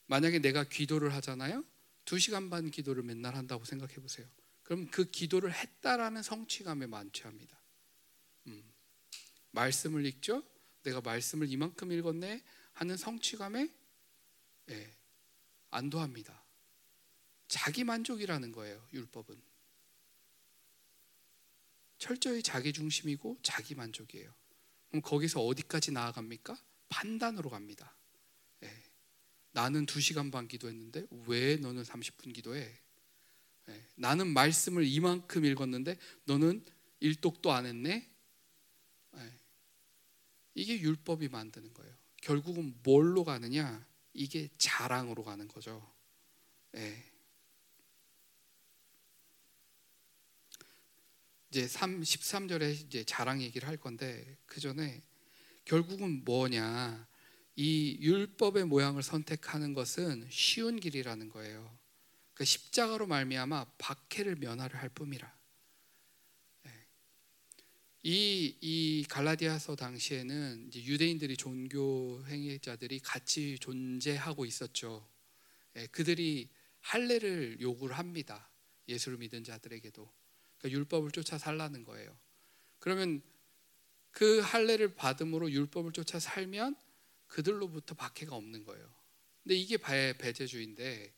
만약에 0.06 0.40
내가 0.40 0.64
기도를 0.64 1.14
하잖아요. 1.14 1.64
두 2.04 2.18
시간 2.18 2.50
반 2.50 2.70
기도를 2.70 3.02
맨날 3.02 3.34
한다고 3.34 3.64
생각해 3.64 3.94
보세요. 3.94 4.26
그럼 4.62 4.88
그 4.90 5.10
기도를 5.10 5.52
했다라는 5.52 6.22
성취감에 6.22 6.86
만취합니다. 6.86 7.58
음. 8.48 8.62
말씀을 9.52 10.06
읽죠. 10.06 10.42
내가 10.82 11.00
말씀을 11.00 11.50
이만큼 11.50 11.92
읽었네 11.92 12.42
하는 12.72 12.96
성취감에 12.96 13.70
예, 14.70 14.96
안도합니다. 15.70 16.41
자기 17.52 17.84
만족이라는 17.84 18.50
거예요. 18.50 18.82
율법은 18.94 19.38
철저히 21.98 22.42
자기 22.42 22.72
중심이고 22.72 23.40
자기 23.42 23.74
만족이에요. 23.74 24.32
그럼 24.88 25.02
거기서 25.02 25.44
어디까지 25.44 25.92
나아갑니까? 25.92 26.56
판단으로 26.88 27.50
갑니다. 27.50 27.94
예. 28.62 28.70
나는 29.50 29.84
2시간 29.84 30.32
반 30.32 30.48
기도했는데 30.48 31.06
왜 31.26 31.56
너는 31.56 31.82
30분 31.82 32.32
기도해? 32.32 32.74
예. 33.68 33.86
나는 33.96 34.28
말씀을 34.28 34.86
이만큼 34.86 35.44
읽었는데 35.44 35.98
너는 36.24 36.64
일독도 37.00 37.52
안 37.52 37.66
했네? 37.66 38.10
예. 39.16 39.32
이게 40.54 40.80
율법이 40.80 41.28
만드는 41.28 41.74
거예요. 41.74 41.94
결국은 42.22 42.74
뭘로 42.82 43.24
가느냐? 43.24 43.86
이게 44.14 44.48
자랑으로 44.56 45.22
가는 45.22 45.46
거죠. 45.48 45.86
예. 46.76 47.11
이제 51.52 51.68
3, 51.68 52.00
13절에 52.00 52.72
이제 52.72 53.04
자랑 53.04 53.42
얘기를 53.42 53.68
할 53.68 53.76
건데 53.76 54.38
그 54.46 54.58
전에 54.58 55.02
결국은 55.66 56.24
뭐냐? 56.24 57.06
이 57.56 57.98
율법의 58.00 58.64
모양을 58.64 59.02
선택하는 59.02 59.74
것은 59.74 60.26
쉬운 60.30 60.80
길이라는 60.80 61.28
거예요. 61.28 61.78
그 62.32 62.46
십자가로 62.46 63.06
말미암아 63.06 63.66
박해를 63.76 64.36
면하려 64.36 64.78
할 64.78 64.88
뿐이라. 64.88 65.30
예. 66.68 66.70
이, 68.02 68.56
이 68.62 69.04
갈라디아서 69.10 69.76
당시에는 69.76 70.70
유대인들이 70.74 71.36
종교 71.36 72.24
행위자들이 72.28 73.00
같이 73.00 73.58
존재하고 73.58 74.46
있었죠. 74.46 75.06
예, 75.76 75.86
그들이 75.88 76.48
할례를 76.80 77.58
요구를 77.60 77.98
합니다. 77.98 78.48
예수를 78.88 79.18
믿은 79.18 79.44
자들에게도 79.44 80.21
그러니까 80.62 80.78
율법을 80.78 81.10
쫓아 81.10 81.36
살라는 81.38 81.84
거예요. 81.84 82.16
그러면 82.78 83.20
그 84.12 84.38
할례를 84.40 84.94
받음으로 84.94 85.50
율법을 85.50 85.92
쫓아 85.92 86.20
살면 86.20 86.76
그들로부터 87.26 87.94
박해가 87.94 88.36
없는 88.36 88.64
거예요. 88.64 88.88
근데 89.42 89.56
이게 89.56 89.76
배제주의인데, 89.76 91.12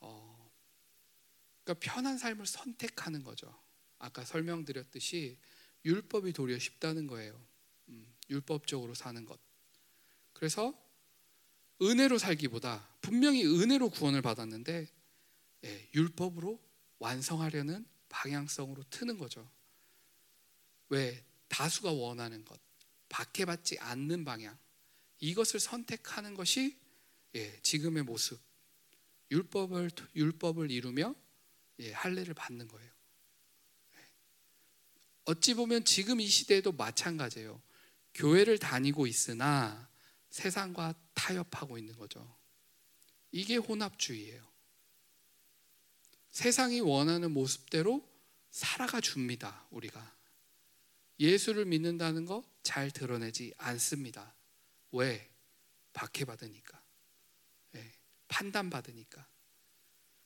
어, 0.00 0.50
그러니까 1.64 1.92
편한 1.92 2.16
삶을 2.16 2.46
선택하는 2.46 3.24
거죠. 3.24 3.52
아까 3.98 4.24
설명드렸듯이 4.24 5.38
율법이 5.84 6.32
도리어 6.32 6.58
쉽다는 6.58 7.06
거예요. 7.06 7.40
음, 7.88 8.14
율법적으로 8.28 8.94
사는 8.94 9.24
것. 9.24 9.40
그래서 10.32 10.78
은혜로 11.82 12.18
살기보다 12.18 12.88
분명히 13.00 13.44
은혜로 13.44 13.90
구원을 13.90 14.22
받았는데 14.22 14.86
예, 15.64 15.88
율법으로 15.94 16.60
완성하려는 16.98 17.86
방향성으로 18.10 18.84
트는 18.90 19.16
거죠. 19.16 19.50
왜 20.90 21.24
다수가 21.48 21.92
원하는 21.92 22.44
것, 22.44 22.60
박해받지 23.08 23.78
않는 23.78 24.24
방향. 24.24 24.58
이것을 25.20 25.60
선택하는 25.60 26.34
것이 26.34 26.76
예, 27.34 27.60
지금의 27.62 28.02
모습. 28.02 28.38
율법을 29.30 29.90
율법을 30.14 30.70
이루며 30.70 31.14
예, 31.78 31.92
할례를 31.92 32.34
받는 32.34 32.68
거예요. 32.68 32.90
예. 33.94 34.08
어찌 35.26 35.54
보면 35.54 35.84
지금 35.84 36.20
이 36.20 36.26
시대에도 36.26 36.72
마찬가지예요. 36.72 37.60
교회를 38.14 38.58
다니고 38.58 39.06
있으나 39.06 39.88
세상과 40.30 40.94
타협하고 41.14 41.78
있는 41.78 41.96
거죠. 41.96 42.36
이게 43.32 43.56
혼합주의예요. 43.56 44.50
세상이 46.30 46.80
원하는 46.80 47.32
모습대로 47.32 48.06
살아가 48.50 49.00
줍니다. 49.00 49.66
우리가 49.70 50.14
예수를 51.18 51.64
믿는다는 51.64 52.26
거 52.26 52.50
잘 52.62 52.90
드러내지 52.90 53.54
않습니다. 53.58 54.34
왜? 54.92 55.28
박해받으니까. 55.92 56.80
네, 57.72 57.92
판단받으니까. 58.28 59.26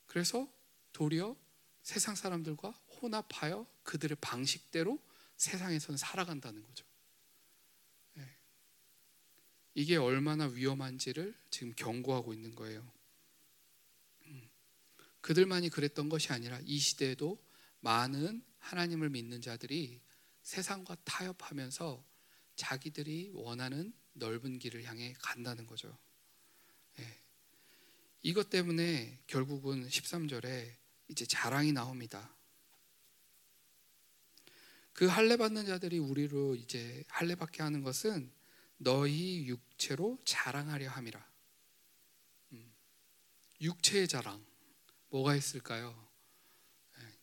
그래서 0.05 0.47
도리어 0.93 1.35
세상 1.81 2.15
사람들과 2.15 2.69
혼합하여 2.69 3.65
그들의 3.83 4.17
방식대로 4.21 4.99
세상에서는 5.37 5.97
살아간다는 5.97 6.63
거죠. 6.63 6.85
네. 8.13 8.23
이게 9.73 9.97
얼마나 9.97 10.45
위험한지를 10.45 11.35
지금 11.49 11.73
경고하고 11.75 12.33
있는 12.33 12.55
거예요. 12.55 12.87
음. 15.25 15.27
그들만이 15.27 15.69
그랬던 15.69 16.07
것이 16.07 16.31
아니라 16.31 16.59
이 16.65 16.77
시대에도 16.77 17.43
많은 17.79 18.43
하나님을 18.59 19.09
믿는 19.09 19.41
자들이 19.41 19.99
세상과 20.43 20.95
타협하면서 21.03 22.05
자기들이 22.55 23.31
원하는 23.33 23.91
넓은 24.13 24.59
길을 24.59 24.83
향해 24.83 25.13
간다는 25.19 25.65
거죠. 25.65 25.97
예. 26.99 27.19
이것 28.21 28.49
때문에 28.51 29.19
결국은 29.25 29.87
13절에 29.87 30.75
이제 31.09 31.25
자랑이 31.25 31.73
나옵니다. 31.73 32.33
그 34.93 35.07
할례 35.07 35.37
받는 35.37 35.65
자들이 35.65 35.97
우리로 35.97 36.55
이제 36.55 37.03
할례 37.07 37.35
받게 37.35 37.63
하는 37.63 37.81
것은 37.81 38.31
너희 38.77 39.47
육체로 39.47 40.19
자랑하려 40.23 40.89
함이라. 40.89 41.27
음. 42.53 42.73
육체의 43.59 44.07
자랑 44.07 44.45
뭐가 45.15 45.33
있을까요? 45.33 45.95
예. 46.99 47.17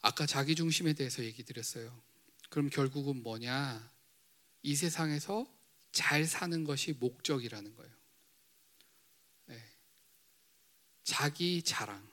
아까 0.00 0.24
자기 0.24 0.54
중심에 0.54 0.94
대해서 0.94 1.22
얘기 1.22 1.42
드렸어요. 1.42 1.94
그럼 2.48 2.70
결국은 2.70 3.22
뭐냐? 3.22 3.92
이 4.62 4.74
세상에서 4.74 5.46
잘 5.90 6.24
사는 6.24 6.64
것이 6.64 6.94
목적이라는 6.94 7.76
거예요. 7.76 7.92
네. 9.48 9.62
자기 11.04 11.62
자랑. 11.62 12.10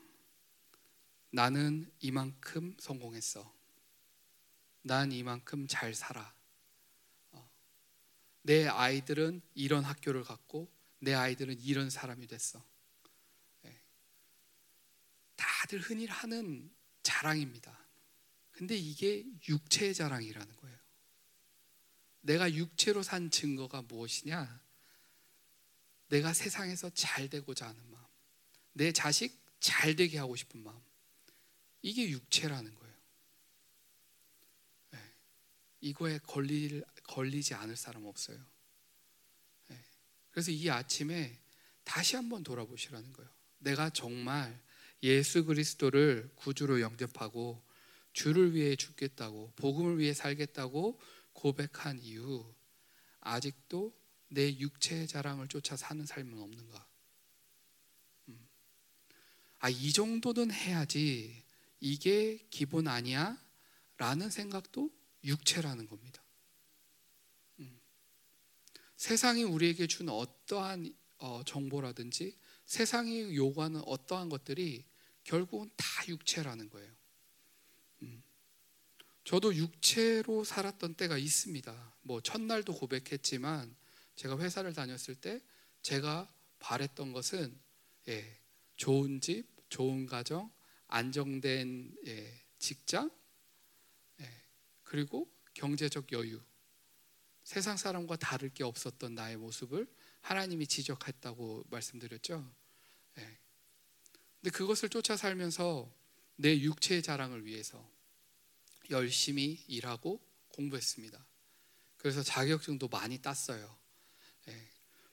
나는 1.29 1.89
이만큼 2.01 2.75
성공했어. 2.77 3.49
난 4.81 5.13
이만큼 5.13 5.65
잘 5.65 5.93
살아. 5.93 6.33
어. 7.31 7.49
내 8.41 8.67
아이들은 8.67 9.41
이런 9.53 9.85
학교를 9.85 10.25
갔고, 10.25 10.78
내 10.99 11.13
아이들은 11.13 11.59
이런 11.61 11.89
사람이 11.89 12.27
됐어. 12.27 12.63
예. 13.65 13.75
다들 15.35 15.79
흔히 15.79 16.05
하는 16.05 16.69
자랑입니다. 17.03 17.77
근데 18.51 18.75
이게 18.75 19.25
육체의 19.47 19.93
자랑이라는 19.93 20.55
거예요. 20.57 20.77
내가 22.21 22.53
육체로 22.53 23.01
산 23.03 23.31
증거가 23.31 23.81
무엇이냐? 23.81 24.59
내가 26.09 26.33
세상에서 26.33 26.89
잘 26.89 27.29
되고자 27.29 27.67
하는 27.67 27.91
마음, 27.91 28.05
내 28.73 28.91
자식 28.91 29.39
잘 29.59 29.95
되게 29.95 30.17
하고 30.17 30.35
싶은 30.35 30.61
마음, 30.61 30.79
이게 31.81 32.09
육체라는 32.09 32.75
거예요. 32.75 32.95
네. 34.91 34.99
이거에 35.81 36.19
걸릴, 36.19 36.83
걸리지 37.03 37.53
않을 37.53 37.77
사람 37.77 38.05
없어요. 38.05 38.43
네. 40.29 40.31
그래서 40.31 40.51
이 40.51 40.69
아침에 40.69 41.37
다시 41.83 42.15
한번 42.15 42.43
돌아보시라는 42.43 43.13
거예요. 43.13 43.29
내가 43.59 43.89
정말 43.89 44.61
예수 45.03 45.45
그리스도를 45.45 46.31
구주로 46.35 46.81
영접하고 46.81 47.63
주를 48.13 48.53
위해 48.53 48.75
죽겠다고 48.75 49.53
복음을 49.55 49.97
위해 49.97 50.13
살겠다고 50.13 50.99
고백한 51.33 51.99
이후 52.01 52.53
아직도 53.21 53.93
내 54.29 54.57
육체의 54.57 55.07
자랑을 55.07 55.47
쫓아 55.47 55.75
사는 55.75 56.05
삶은 56.05 56.39
없는가? 56.39 56.87
음. 58.29 58.47
아, 59.59 59.69
이 59.69 59.91
정도는 59.91 60.51
해야지 60.51 61.43
이게 61.79 62.45
기본 62.49 62.87
아니야? 62.87 63.37
라는 63.97 64.29
생각도 64.29 64.91
육체라는 65.23 65.87
겁니다. 65.87 66.23
음. 68.99 69.01
세상이 69.01 69.43
우리에게 69.43 69.87
준 69.87 70.09
어떠한 70.09 70.93
어, 71.19 71.41
정보라든지 71.45 72.37
세상이 72.65 73.35
요구하는 73.35 73.81
어떠한 73.85 74.29
것들이 74.29 74.85
결국은 75.23 75.69
다 75.75 75.85
육체라는 76.07 76.69
거예요. 76.69 76.91
음. 78.03 78.21
저도 79.23 79.55
육체로 79.55 80.43
살았던 80.43 80.95
때가 80.95 81.17
있습니다. 81.17 81.95
뭐 82.01 82.21
첫날도 82.21 82.73
고백했지만 82.75 83.75
제가 84.15 84.37
회사를 84.37 84.73
다녔을 84.73 85.15
때 85.15 85.41
제가 85.81 86.29
바랬던 86.59 87.13
것은 87.13 87.57
예, 88.09 88.37
좋은 88.75 89.21
집, 89.21 89.45
좋은 89.69 90.05
가정, 90.05 90.51
안정된 90.87 91.95
예, 92.07 92.41
직장, 92.57 93.09
예, 94.19 94.29
그리고 94.83 95.31
경제적 95.53 96.11
여유. 96.11 96.41
세상 97.49 97.77
사람과 97.77 98.15
다를 98.15 98.49
게 98.49 98.63
없었던 98.63 99.15
나의 99.15 99.35
모습을 99.37 99.87
하나님이 100.21 100.67
지적했다고 100.67 101.65
말씀드렸죠. 101.71 102.47
예. 103.17 103.37
근데 104.39 104.51
그것을 104.51 104.89
쫓아 104.89 105.17
살면서 105.17 105.91
내 106.35 106.59
육체의 106.59 107.01
자랑을 107.01 107.47
위해서 107.47 107.83
열심히 108.91 109.63
일하고 109.67 110.21
공부했습니다. 110.49 111.25
그래서 111.97 112.21
자격증도 112.21 112.87
많이 112.87 113.17
땄어요. 113.17 113.75
예. 114.49 114.69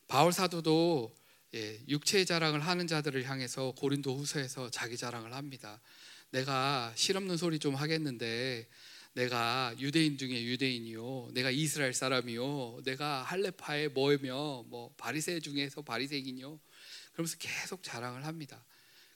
바울 0.07 0.31
사도도 0.31 1.17
예, 1.55 1.83
육체의 1.89 2.27
자랑을 2.27 2.61
하는 2.61 2.87
자들을 2.87 3.25
향해서 3.25 3.73
고린도 3.79 4.15
후서에서 4.15 4.69
자기 4.69 4.99
자랑을 4.99 5.33
합니다. 5.33 5.81
내가 6.33 6.93
실없는 6.97 7.39
소리 7.39 7.59
좀 7.59 7.75
하겠는데 7.75 8.69
내가 9.17 9.75
유대인 9.79 10.19
중에 10.19 10.45
유대인이요, 10.45 11.31
내가 11.33 11.51
이스라엘 11.51 11.95
사람이요, 11.95 12.83
내가 12.85 13.23
할레파의 13.23 13.89
뭐며 13.89 14.65
뭐 14.69 14.93
바리새 14.99 15.41
중에서 15.41 15.81
바리새인이요. 15.81 16.61
그러면서 17.13 17.37
계속 17.39 17.83
자랑을 17.83 18.27
합니다. 18.27 18.63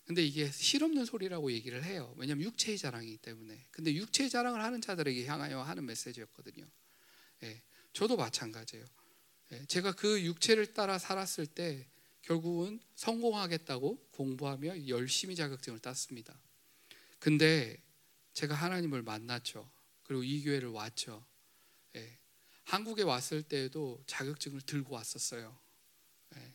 근데 0.07 0.25
이게 0.25 0.51
실없는 0.51 1.05
소리라고 1.05 1.53
얘기를 1.53 1.85
해요. 1.85 2.15
왜냐하면 2.17 2.45
육체의 2.45 2.79
자랑이기 2.79 3.19
때문에. 3.19 3.67
근데 3.71 3.95
육체의 3.95 4.31
자랑을 4.31 4.63
하는 4.65 4.81
자들에게 4.81 5.27
향하여 5.27 5.61
하는 5.61 5.85
메시지였거든요. 5.85 6.67
예, 7.43 7.63
저도 7.93 8.17
마찬가지예요. 8.17 8.87
예, 9.53 9.65
제가 9.67 9.93
그 9.93 10.23
육체를 10.23 10.73
따라 10.73 10.99
살았을 10.99 11.45
때 11.45 11.87
결국은 12.23 12.81
성공하겠다고 12.95 14.09
공부하며 14.13 14.89
열심히 14.89 15.37
자격증을 15.37 15.79
땄습니다. 15.81 16.41
근데 17.19 17.77
제가 18.33 18.55
하나님을 18.55 19.03
만났죠. 19.03 19.71
그리고 20.11 20.25
이 20.25 20.43
교회를 20.43 20.71
왔죠. 20.71 21.25
예, 21.95 22.19
한국에 22.65 23.05
왔을 23.05 23.45
때에도 23.45 24.03
자격증을 24.09 24.61
들고 24.63 24.97
왔었어요. 24.97 25.57
예, 26.35 26.55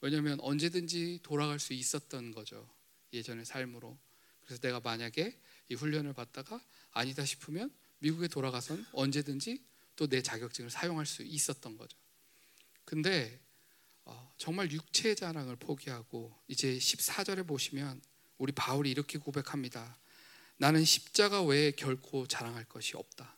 왜냐하면 0.00 0.38
언제든지 0.38 1.18
돌아갈 1.24 1.58
수 1.58 1.72
있었던 1.72 2.30
거죠. 2.30 2.72
예전의 3.12 3.46
삶으로. 3.46 3.98
그래서 4.44 4.60
내가 4.60 4.78
만약에 4.78 5.36
이 5.70 5.74
훈련을 5.74 6.12
받다가 6.12 6.64
아니다 6.92 7.24
싶으면 7.24 7.74
미국에 7.98 8.28
돌아가선 8.28 8.86
언제든지 8.92 9.60
또 9.96 10.06
내 10.06 10.22
자격증을 10.22 10.70
사용할 10.70 11.04
수 11.04 11.24
있었던 11.24 11.76
거죠. 11.76 11.98
근데 12.84 13.40
어, 14.04 14.32
정말 14.36 14.70
육체의 14.70 15.16
자랑을 15.16 15.56
포기하고 15.56 16.32
이제 16.46 16.78
14절에 16.78 17.44
보시면 17.44 18.00
우리 18.36 18.52
바울이 18.52 18.88
이렇게 18.88 19.18
고백합니다. 19.18 19.98
나는 20.58 20.84
십자가 20.84 21.42
외에 21.42 21.70
결코 21.70 22.26
자랑할 22.26 22.64
것이 22.64 22.96
없다. 22.96 23.36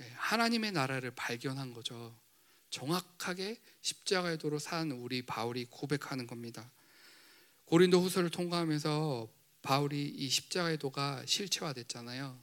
예, 0.00 0.12
하나님의 0.16 0.72
나라를 0.72 1.12
발견한 1.12 1.72
거죠. 1.72 2.18
정확하게 2.70 3.60
십자가의 3.80 4.38
도로 4.38 4.58
산 4.58 4.90
우리 4.90 5.22
바울이 5.22 5.66
고백하는 5.66 6.26
겁니다. 6.26 6.70
고린도 7.64 8.00
후서를 8.00 8.30
통과하면서 8.30 9.28
바울이 9.62 10.08
이 10.08 10.28
십자가의 10.28 10.78
도가 10.78 11.24
실체화됐잖아요. 11.26 12.42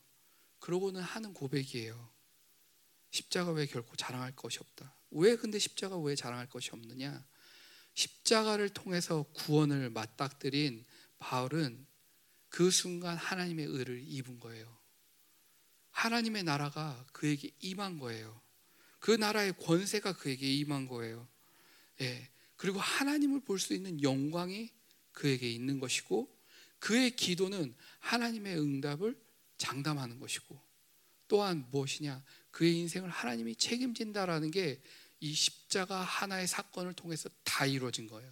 그러고는 0.59 1.01
하는 1.01 1.33
고백이에요. 1.33 2.09
십자가 3.11 3.51
외에 3.51 3.65
결코 3.65 3.95
자랑할 3.95 4.35
것이 4.35 4.59
없다. 4.59 4.93
왜 5.11 5.35
근데 5.35 5.59
십자가 5.59 5.97
왜 5.97 6.15
자랑할 6.15 6.49
것이 6.49 6.69
없느냐? 6.71 7.25
십자가를 7.95 8.69
통해서 8.69 9.23
구원을 9.33 9.89
맞닥뜨린 9.89 10.85
바울은 11.19 11.85
그 12.49 12.71
순간 12.71 13.17
하나님의 13.17 13.65
의를 13.65 14.03
입은 14.07 14.39
거예요. 14.39 14.77
하나님의 15.91 16.43
나라가 16.43 17.05
그에게 17.11 17.51
임한 17.59 17.99
거예요. 17.99 18.39
그 18.99 19.11
나라의 19.11 19.53
권세가 19.57 20.13
그에게 20.17 20.51
임한 20.53 20.87
거예요. 20.87 21.27
예. 22.01 22.29
그리고 22.55 22.79
하나님을 22.79 23.41
볼 23.41 23.59
수 23.59 23.73
있는 23.73 24.01
영광이 24.01 24.71
그에게 25.11 25.49
있는 25.49 25.79
것이고 25.79 26.35
그의 26.79 27.15
기도는 27.15 27.75
하나님의 27.99 28.59
응답을 28.59 29.19
장담하는 29.57 30.19
것이고 30.19 30.59
또한 31.27 31.67
무엇이냐 31.71 32.23
그의 32.51 32.77
인생을 32.77 33.09
하나님이 33.09 33.55
책임진다라는 33.55 34.51
게 34.51 34.81
이 35.19 35.33
십자가 35.33 36.01
하나의 36.01 36.47
사건을 36.47 36.93
통해서 36.93 37.29
다 37.43 37.65
이루어진 37.65 38.07
거예요. 38.07 38.31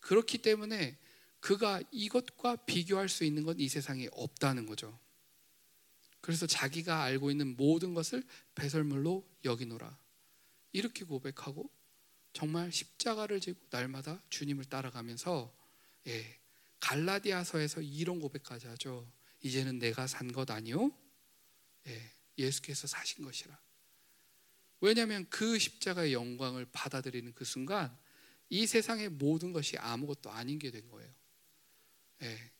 그렇기 0.00 0.38
때문에 0.38 0.98
그가 1.42 1.82
이것과 1.90 2.56
비교할 2.64 3.08
수 3.08 3.24
있는 3.24 3.42
건 3.42 3.58
이 3.58 3.68
세상에 3.68 4.08
없다는 4.12 4.64
거죠. 4.66 4.98
그래서 6.20 6.46
자기가 6.46 7.02
알고 7.02 7.30
있는 7.32 7.56
모든 7.56 7.94
것을 7.94 8.22
배설물로 8.54 9.28
여기노라. 9.44 9.98
이렇게 10.72 11.04
고백하고 11.04 11.68
정말 12.32 12.70
십자가를 12.72 13.40
지고 13.40 13.58
날마다 13.70 14.22
주님을 14.30 14.66
따라가면서 14.66 15.52
예, 16.06 16.38
갈라디아서에서 16.80 17.82
이런 17.82 18.20
고백까지 18.20 18.68
하죠. 18.68 19.10
이제는 19.42 19.78
내가 19.80 20.06
산 20.06 20.32
것 20.32 20.48
아니요. 20.50 20.92
예, 21.88 22.10
예수께서 22.38 22.86
사신 22.86 23.24
것이라. 23.24 23.58
왜냐하면 24.80 25.26
그 25.28 25.58
십자가의 25.58 26.12
영광을 26.12 26.66
받아들이는 26.72 27.34
그 27.34 27.44
순간 27.44 27.96
이 28.48 28.66
세상의 28.66 29.08
모든 29.10 29.52
것이 29.52 29.76
아무것도 29.76 30.30
아닌 30.30 30.58
게 30.58 30.70
된 30.70 30.88
거예요. 30.88 31.12
예, 32.22 32.50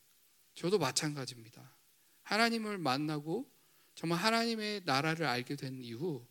저도 0.55 0.77
마찬가지입니다. 0.77 1.75
하나님을 2.23 2.77
만나고 2.77 3.49
정말 3.95 4.19
하나님의 4.19 4.81
나라를 4.85 5.25
알게 5.25 5.55
된 5.55 5.81
이후 5.81 6.25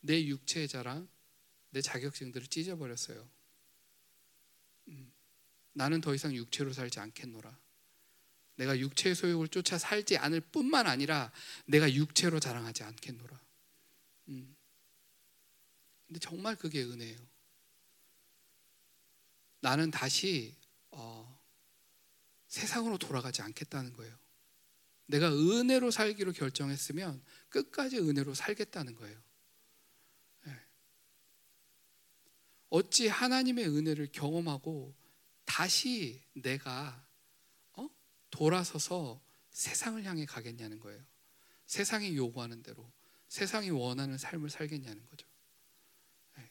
내 0.00 0.24
육체의 0.24 0.68
자랑, 0.68 1.08
내 1.70 1.80
자격증들을 1.80 2.46
찢어버렸어요. 2.48 3.28
음, 4.88 5.12
나는 5.72 6.00
더 6.00 6.14
이상 6.14 6.34
육체로 6.34 6.72
살지 6.72 7.00
않겠노라. 7.00 7.58
내가 8.56 8.78
육체의 8.78 9.14
소욕을 9.14 9.48
쫓아 9.48 9.78
살지 9.78 10.18
않을 10.18 10.40
뿐만 10.40 10.86
아니라 10.86 11.32
내가 11.64 11.92
육체로 11.92 12.40
자랑하지 12.40 12.82
않겠노라. 12.82 13.40
음. 14.28 14.56
근데 16.06 16.18
정말 16.18 16.56
그게 16.56 16.82
은혜예요. 16.82 17.18
나는 19.60 19.90
다시 19.90 20.54
어, 20.90 21.39
세상으로 22.50 22.98
돌아가지 22.98 23.42
않겠다는 23.42 23.92
거예요. 23.94 24.14
내가 25.06 25.32
은혜로 25.32 25.90
살기로 25.90 26.32
결정했으면 26.32 27.22
끝까지 27.48 27.98
은혜로 27.98 28.34
살겠다는 28.34 28.96
거예요. 28.96 29.18
네. 30.44 30.56
어찌 32.68 33.06
하나님의 33.06 33.66
은혜를 33.68 34.10
경험하고 34.12 34.94
다시 35.44 36.22
내가 36.32 37.06
어? 37.72 37.88
돌아서서 38.30 39.22
세상을 39.50 40.02
향해 40.04 40.26
가겠냐는 40.26 40.80
거예요. 40.80 41.02
세상이 41.66 42.16
요구하는 42.16 42.62
대로 42.64 42.90
세상이 43.28 43.70
원하는 43.70 44.18
삶을 44.18 44.50
살겠냐는 44.50 45.06
거죠. 45.06 45.26
네. 46.36 46.50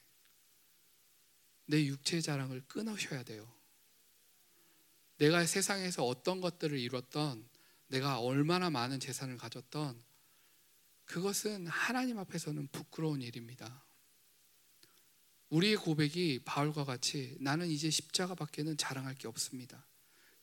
내 1.65 1.85
육체 1.85 2.21
자랑을 2.21 2.63
끊으셔야 2.67 3.23
돼요. 3.23 3.58
내가 5.19 5.45
세상에서 5.45 6.05
어떤 6.05 6.41
것들을 6.41 6.77
이뤘던 6.79 7.47
내가 7.87 8.19
얼마나 8.19 8.69
많은 8.69 8.99
재산을 8.99 9.37
가졌던 9.37 10.01
그것은 11.05 11.67
하나님 11.67 12.19
앞에서는 12.19 12.67
부끄러운 12.71 13.21
일입니다. 13.21 13.83
우리의 15.49 15.75
고백이 15.75 16.41
바울과 16.45 16.85
같이 16.85 17.35
나는 17.39 17.67
이제 17.67 17.89
십자가밖에는 17.89 18.77
자랑할 18.77 19.15
게 19.15 19.27
없습니다. 19.27 19.85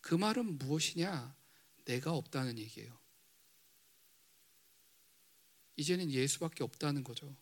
그 0.01 0.15
말은 0.15 0.59
무엇이냐? 0.59 1.35
내가 1.85 2.13
없다는 2.13 2.59
얘기예요. 2.59 2.99
이제는 5.77 6.11
예수밖에 6.11 6.65
없다는 6.65 7.05
거죠. 7.05 7.35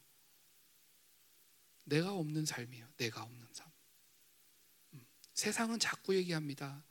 내가 1.84 2.12
없는 2.12 2.44
삶이에요. 2.44 2.86
내가 2.98 3.22
없는 3.22 3.46
삶. 3.52 3.70
음, 4.92 5.06
세상은 5.32 5.78
자꾸 5.78 6.14
얘기합니다. 6.14 6.84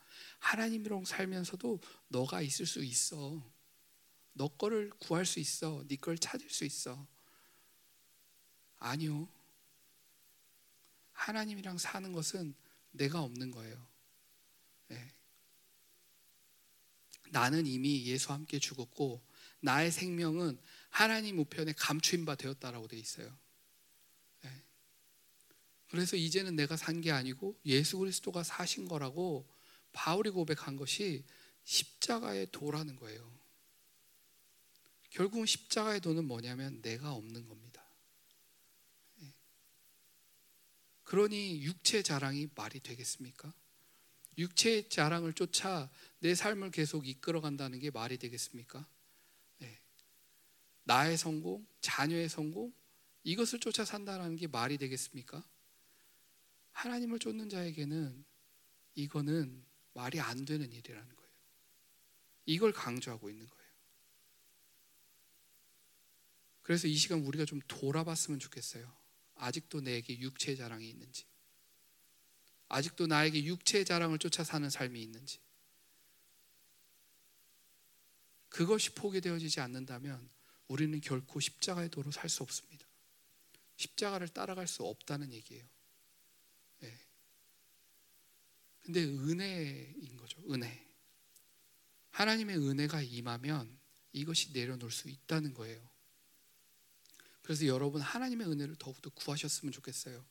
하나님이랑 0.44 1.06
살면서도 1.06 1.80
너가 2.10 2.42
있을 2.42 2.66
수 2.66 2.84
있어. 2.84 3.42
너 4.34 4.48
거를 4.50 4.90
구할 5.00 5.26
수 5.26 5.40
있어. 5.40 5.84
네 5.88 5.96
걸 5.96 6.18
찾을 6.18 6.50
수 6.50 6.66
있어. 6.66 7.08
아니요. 8.78 9.30
하나님이랑 11.14 11.78
사는 11.78 12.12
것은 12.12 12.54
내가 12.92 13.22
없는 13.22 13.52
거예요. 13.52 13.88
네. 14.90 15.14
나는 17.30 17.66
이미 17.66 18.06
예수와 18.06 18.36
함께 18.36 18.60
죽었고 18.60 19.22
나의 19.62 19.92
생명은 19.92 20.60
하나님 20.90 21.40
우편에 21.40 21.74
감추인 21.78 22.26
바 22.26 22.36
되었다라고 22.36 22.90
되어 22.90 23.00
있어요. 23.00 23.34
네. 24.42 24.50
그래서 25.90 26.18
이제는 26.18 26.58
내가 26.58 26.76
산 26.76 27.00
게 27.00 27.12
아니고 27.12 27.58
예수 27.66 27.98
그리스도가 27.98 28.44
사신 28.44 28.90
거라고 28.90 29.48
바울이 29.94 30.32
고백한 30.32 30.76
것이 30.76 31.24
십자가의 31.64 32.48
도라는 32.52 32.96
거예요. 32.98 33.32
결국은 35.12 35.46
십자가의 35.46 36.02
도는 36.02 36.26
뭐냐면 36.26 36.82
내가 36.82 37.14
없는 37.14 37.48
겁니다. 37.48 37.84
예. 39.22 39.32
그러니 41.04 41.62
육체 41.62 42.02
자랑이 42.02 42.50
말이 42.56 42.80
되겠습니까? 42.80 43.54
육체 44.40 44.90
자랑을 44.90 45.34
쫓아 45.34 45.90
내 46.20 46.34
삶을 46.34 46.72
계속 46.72 47.08
이끌어 47.08 47.42
간다는 47.42 47.80
게 47.80 47.92
말이 47.92 48.18
되겠습니까? 48.18 48.88
네. 49.60 49.80
나의 50.84 51.18
성공, 51.18 51.66
자녀의 51.82 52.28
성공, 52.30 52.74
이것을 53.24 53.60
쫓아 53.60 53.86
산다는 53.86 54.36
게 54.36 54.48
말이 54.48 54.78
되겠습니까? 54.80 55.44
하나님을 56.72 57.20
쫓는 57.20 57.50
자에게는 57.50 58.26
이거는 58.96 59.64
말이 59.94 60.20
안 60.20 60.46
되는 60.46 60.72
일이라는 60.72 61.16
거예요. 61.16 61.32
이걸 62.46 62.72
강조하고 62.74 63.30
있는 63.30 63.48
거예요. 63.48 63.64
그래서 66.64 66.88
이 66.88 66.96
시간 66.96 67.20
우리가 67.20 67.46
좀 67.46 67.60
돌아봤으면 67.68 68.40
좋겠어요. 68.40 68.92
아직도 69.36 69.82
내게 69.82 70.18
육체 70.20 70.56
자랑이 70.56 70.90
있는지. 70.90 71.26
아직도 72.70 73.08
나에게 73.08 73.44
육체 73.44 73.84
자랑을 73.84 74.18
쫓아 74.18 74.44
사는 74.44 74.70
삶이 74.70 75.02
있는지. 75.02 75.40
그것이 78.50 78.92
포기되어지지 78.92 79.60
않는다면 79.60 80.30
우리는 80.68 81.00
결코 81.02 81.40
십자가의 81.40 81.90
도로 81.90 82.12
살 82.12 82.30
수 82.30 82.44
없습니다. 82.44 82.88
십자가를 83.78 84.30
따라갈 84.30 84.68
수 84.68 84.84
없다는 84.84 85.34
얘기예요. 85.34 85.66
네. 86.80 86.98
근데 88.84 89.04
은혜인 89.04 90.18
거죠. 90.18 90.42
은혜. 90.52 90.86
하나님의 92.12 92.58
은혜가 92.58 93.02
임하면 93.02 93.80
이것이 94.12 94.52
내려놓을 94.54 94.92
수 94.92 95.10
있다는 95.10 95.54
거예요. 95.54 95.82
그래서 97.42 97.66
여러분 97.66 98.02
하나님의 98.02 98.48
은혜를 98.48 98.76
더욱더 98.78 99.10
구하셨으면 99.10 99.72
좋겠어요. 99.72 100.24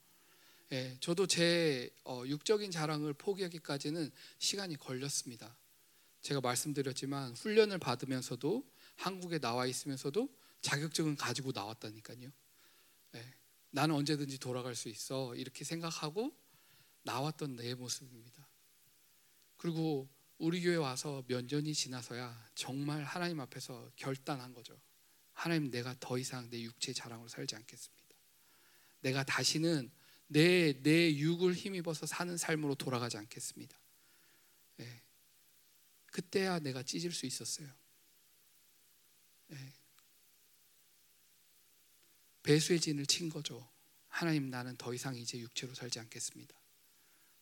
예, 0.72 0.96
저도 1.00 1.26
제 1.26 1.94
어, 2.04 2.22
육적인 2.26 2.70
자랑을 2.70 3.12
포기하기까지는 3.12 4.10
시간이 4.38 4.76
걸렸습니다. 4.76 5.54
제가 6.22 6.40
말씀드렸지만 6.40 7.32
훈련을 7.34 7.78
받으면서도 7.78 8.66
한국에 8.96 9.38
나와 9.38 9.66
있으면서도 9.66 10.34
자격증은 10.62 11.16
가지고 11.16 11.52
나왔다니까요. 11.52 12.32
예, 13.16 13.34
나는 13.70 13.94
언제든지 13.96 14.38
돌아갈 14.38 14.74
수 14.74 14.88
있어 14.88 15.34
이렇게 15.34 15.64
생각하고 15.64 16.34
나왔던 17.02 17.56
내 17.56 17.74
모습입니다. 17.74 18.48
그리고 19.56 20.08
우리 20.38 20.60
교회 20.60 20.76
와서 20.76 21.22
몇 21.28 21.44
년이 21.44 21.72
지나서야 21.74 22.50
정말 22.54 23.04
하나님 23.04 23.40
앞에서 23.40 23.90
결단한 23.96 24.52
거죠. 24.54 24.76
하나님 25.32 25.70
내가 25.70 25.94
더 26.00 26.18
이상 26.18 26.50
내 26.50 26.60
육체 26.62 26.92
자랑으로 26.92 27.28
살지 27.28 27.54
않겠습니다. 27.54 28.02
내가 29.00 29.24
다시는 29.24 29.90
내, 30.28 30.72
내 30.82 31.14
육을 31.14 31.54
힘입어서 31.54 32.06
사는 32.06 32.36
삶으로 32.36 32.74
돌아가지 32.74 33.18
않겠습니다. 33.18 33.76
네. 34.76 35.02
그때야 36.06 36.58
내가 36.58 36.82
찢을 36.82 37.12
수 37.12 37.26
있었어요. 37.26 37.68
네. 39.48 39.72
배수의 42.42 42.80
진을 42.80 43.06
친 43.06 43.28
거죠. 43.28 43.68
하나님 44.08 44.50
나는 44.50 44.76
더 44.76 44.92
이상 44.92 45.14
이제 45.16 45.38
육체로 45.38 45.74
살지 45.74 46.00
않겠습니다. 46.00 46.61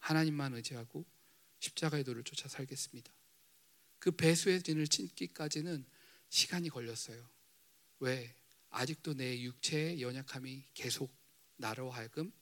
하나님만 0.01 0.55
의지하고 0.55 1.07
십자가의 1.61 2.05
도를 2.05 2.25
쫓아 2.25 2.49
살겠습니다. 2.49 3.13
그 3.99 4.11
배수의 4.11 4.63
진을 4.63 4.89
친기까지는 4.89 5.85
시간이 6.29 6.71
걸렸어요. 6.71 7.29
왜? 8.01 8.35
아직도 8.71 9.15
내 9.15 9.41
육체의 9.43 10.01
연약함이 10.01 10.65
계속 10.75 11.13
나로 11.57 11.91
하여금 11.91 12.33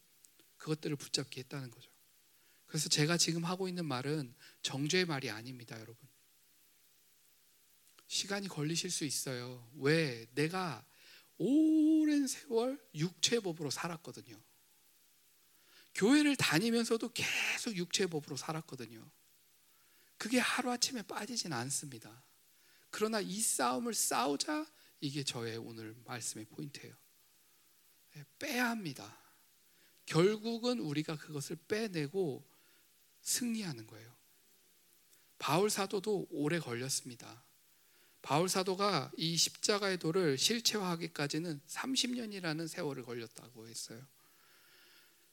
그것들을 0.56 0.96
붙잡게 0.96 1.40
했다는 1.40 1.70
거죠. 1.70 1.90
그래서 2.66 2.88
제가 2.88 3.16
지금 3.16 3.44
하고 3.44 3.66
있는 3.66 3.86
말은 3.86 4.34
정죄의 4.62 5.06
말이 5.06 5.30
아닙니다, 5.30 5.74
여러분. 5.80 5.96
시간이 8.06 8.48
걸리실 8.48 8.90
수 8.90 9.04
있어요. 9.04 9.68
왜? 9.76 10.26
내가 10.34 10.84
오랜 11.38 12.26
세월 12.26 12.78
육체법으로 12.94 13.70
살았거든요. 13.70 14.38
교회를 15.98 16.36
다니면서도 16.36 17.12
계속 17.12 17.76
육체법으로 17.76 18.36
살았거든요. 18.36 19.04
그게 20.16 20.38
하루아침에 20.38 21.02
빠지진 21.02 21.52
않습니다. 21.52 22.22
그러나 22.90 23.20
이 23.20 23.40
싸움을 23.40 23.94
싸우자 23.94 24.64
이게 25.00 25.24
저의 25.24 25.56
오늘 25.56 25.96
말씀의 26.04 26.46
포인트예요. 26.46 26.94
네, 28.14 28.24
빼야 28.38 28.70
합니다. 28.70 29.18
결국은 30.06 30.78
우리가 30.78 31.16
그것을 31.16 31.56
빼내고 31.66 32.48
승리하는 33.22 33.86
거예요. 33.88 34.16
바울 35.38 35.68
사도도 35.68 36.28
오래 36.30 36.60
걸렸습니다. 36.60 37.44
바울 38.22 38.48
사도가 38.48 39.10
이 39.16 39.36
십자가의 39.36 39.98
도를 39.98 40.38
실체화하기까지는 40.38 41.60
30년이라는 41.66 42.68
세월을 42.68 43.04
걸렸다고 43.04 43.66
했어요. 43.66 44.06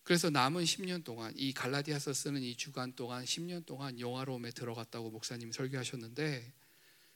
그래서 0.06 0.30
남은 0.30 0.64
10년 0.66 1.04
동안 1.04 1.34
이 1.36 1.52
갈라디아서 1.52 2.14
쓰는 2.14 2.44
이 2.44 2.56
주간 2.56 2.94
동안 2.96 3.26
10년 3.26 3.66
동안 3.66 4.00
영화로움에 4.00 4.52
들어갔다고 4.52 5.10
목사님 5.10 5.52
설교하셨는데 5.52 6.54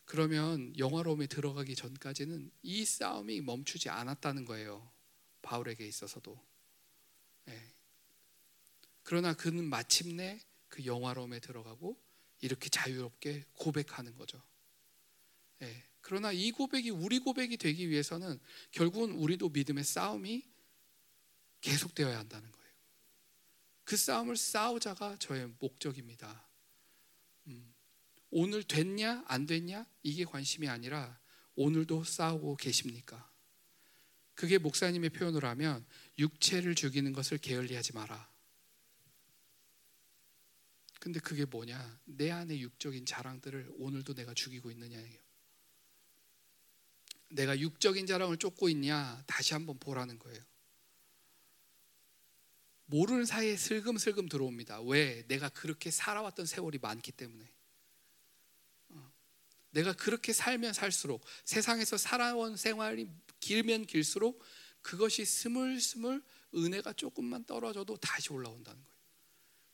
그러면 0.05 0.75
영화로움에 0.75 1.27
들어가기 1.27 1.75
전까지는 1.75 2.49
이 2.63 2.83
싸움이 2.83 3.41
멈추지 3.41 3.89
않았다는 3.89 4.43
거예요. 4.45 4.91
바울에게 5.43 5.85
있어서도. 5.85 6.43
네. 7.45 7.61
그러나 9.03 9.35
그는 9.35 9.65
마침내 9.65 10.41
그 10.67 10.83
영화로움에 10.83 11.41
들어가고 11.41 11.95
이렇게 12.41 12.69
자유롭게 12.69 13.45
고백하는 13.53 14.15
거죠. 14.15 14.41
네. 15.59 15.83
그러나 16.01 16.31
이 16.31 16.49
고백이 16.49 16.89
우리 16.89 17.19
고백이 17.19 17.57
되기 17.57 17.87
위해서는 17.87 18.39
결국은 18.71 19.11
우리도 19.11 19.49
믿음의 19.49 19.83
싸움이 19.83 20.43
계속되어야 21.61 22.17
한다는 22.17 22.51
거예요. 22.51 22.58
그 23.89 23.97
싸움을 23.97 24.37
싸우자가 24.37 25.17
저의 25.17 25.51
목적입니다. 25.57 26.45
음. 27.47 27.73
오늘 28.29 28.61
됐냐 28.61 29.23
안 29.25 29.47
됐냐 29.47 29.83
이게 30.03 30.25
관심이 30.25 30.69
아니라 30.69 31.19
오늘도 31.55 32.03
싸우고 32.03 32.57
계십니까? 32.57 33.27
그게 34.35 34.59
목사님의 34.59 35.09
표현으로 35.09 35.47
하면 35.47 35.83
육체를 36.19 36.75
죽이는 36.75 37.13
것을 37.13 37.39
게을리하지 37.39 37.93
마라. 37.93 38.29
근데 40.99 41.19
그게 41.19 41.45
뭐냐? 41.45 41.99
내 42.05 42.29
안의 42.29 42.61
육적인 42.61 43.07
자랑들을 43.07 43.73
오늘도 43.79 44.13
내가 44.13 44.35
죽이고 44.35 44.69
있느냐예요. 44.69 45.19
내가 47.29 47.59
육적인 47.59 48.05
자랑을 48.05 48.37
쫓고 48.37 48.69
있냐? 48.69 49.23
다시 49.25 49.55
한번 49.55 49.79
보라는 49.79 50.19
거예요. 50.19 50.48
모르는 52.89 53.25
사이에 53.25 53.55
슬금슬금 53.55 54.29
들어옵니다. 54.29 54.81
왜? 54.81 55.23
내가 55.27 55.49
그렇게 55.49 55.91
살아왔던 55.91 56.47
세월이 56.47 56.79
많기 56.79 57.11
때문에. 57.11 57.47
어. 58.89 59.11
내가 59.71 59.93
그렇게 59.93 60.33
살면 60.33 60.73
살수록 60.73 61.23
세상에서 61.45 61.97
살아온 61.97 62.57
생활이 62.57 63.07
길면 63.39 63.85
길수록 63.85 64.43
그것이 64.81 65.23
스물스물 65.23 66.23
은혜가 66.55 66.93
조금만 66.93 67.43
떨어져도 67.43 67.97
다시 67.97 68.33
올라온다는 68.33 68.83
거예요. 68.83 68.99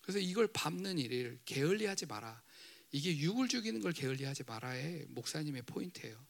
그래서 0.01 0.19
이걸 0.19 0.47
밟는 0.47 0.99
일을 0.99 1.39
게을리하지 1.45 2.07
마라. 2.07 2.43
이게 2.91 3.17
육을 3.17 3.47
죽이는 3.47 3.79
걸 3.79 3.93
게을리하지 3.93 4.43
마라의 4.43 5.05
목사님의 5.07 5.61
포인트예요. 5.63 6.25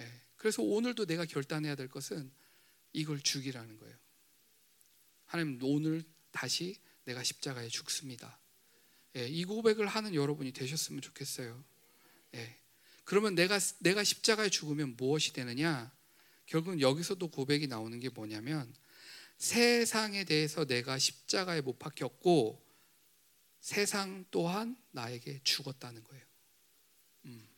예. 0.00 0.12
그래서 0.36 0.62
오늘도 0.62 1.06
내가 1.06 1.24
결단해야 1.24 1.76
될 1.76 1.88
것은 1.88 2.32
이걸 2.92 3.20
죽이라는 3.20 3.76
거예요. 3.76 4.01
하나님 5.32 5.58
오늘 5.62 6.04
다시 6.30 6.76
내가 7.06 7.22
십자가에 7.22 7.68
죽습니다. 7.68 8.38
예, 9.16 9.26
이 9.26 9.46
고백을 9.46 9.86
하는 9.86 10.14
여러분이 10.14 10.52
되셨으면 10.52 11.00
좋겠어요. 11.00 11.64
예, 12.34 12.58
그러면 13.04 13.34
내가 13.34 13.58
내가 13.78 14.04
십자가에 14.04 14.50
죽으면 14.50 14.94
무엇이 14.98 15.32
되느냐? 15.32 15.90
결국은 16.44 16.82
여기서도 16.82 17.28
고백이 17.28 17.66
나오는 17.66 17.98
게 17.98 18.10
뭐냐면 18.10 18.74
세상에 19.38 20.24
대해서 20.24 20.66
내가 20.66 20.98
십자가에 20.98 21.62
못 21.62 21.78
박혔고 21.78 22.62
세상 23.58 24.26
또한 24.30 24.76
나에게 24.90 25.40
죽었다는 25.44 26.04
거예요. 26.04 26.24
음. 27.24 27.48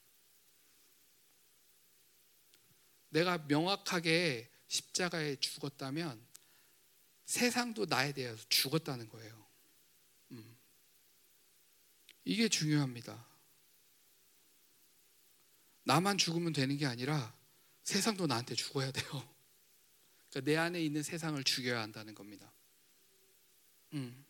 내가 3.09 3.39
명확하게 3.49 4.49
십자가에 4.69 5.35
죽었다면 5.41 6.34
세상도 7.25 7.87
나에 7.87 8.13
대해서 8.13 8.43
죽었다는 8.49 9.09
거예요. 9.09 9.47
음. 10.33 10.57
이게 12.25 12.49
중요합니다. 12.49 13.27
나만 15.85 16.19
죽으면 16.19 16.53
되는 16.53 16.77
게 16.77 16.87
아니라 16.87 17.35
세상도 17.83 18.27
나한테 18.27 18.55
죽어야 18.55 18.91
돼요. 18.91 19.35
그러니까 20.31 20.51
내 20.51 20.57
안에 20.57 20.83
있는 20.83 21.03
세상을 21.03 21.43
죽여야 21.45 21.81
한다는 21.81 22.15
겁니다. 22.15 22.51
음. 23.93 24.25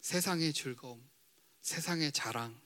세상의 0.00 0.52
즐거움, 0.52 1.02
세상의 1.62 2.12
자랑. 2.12 2.60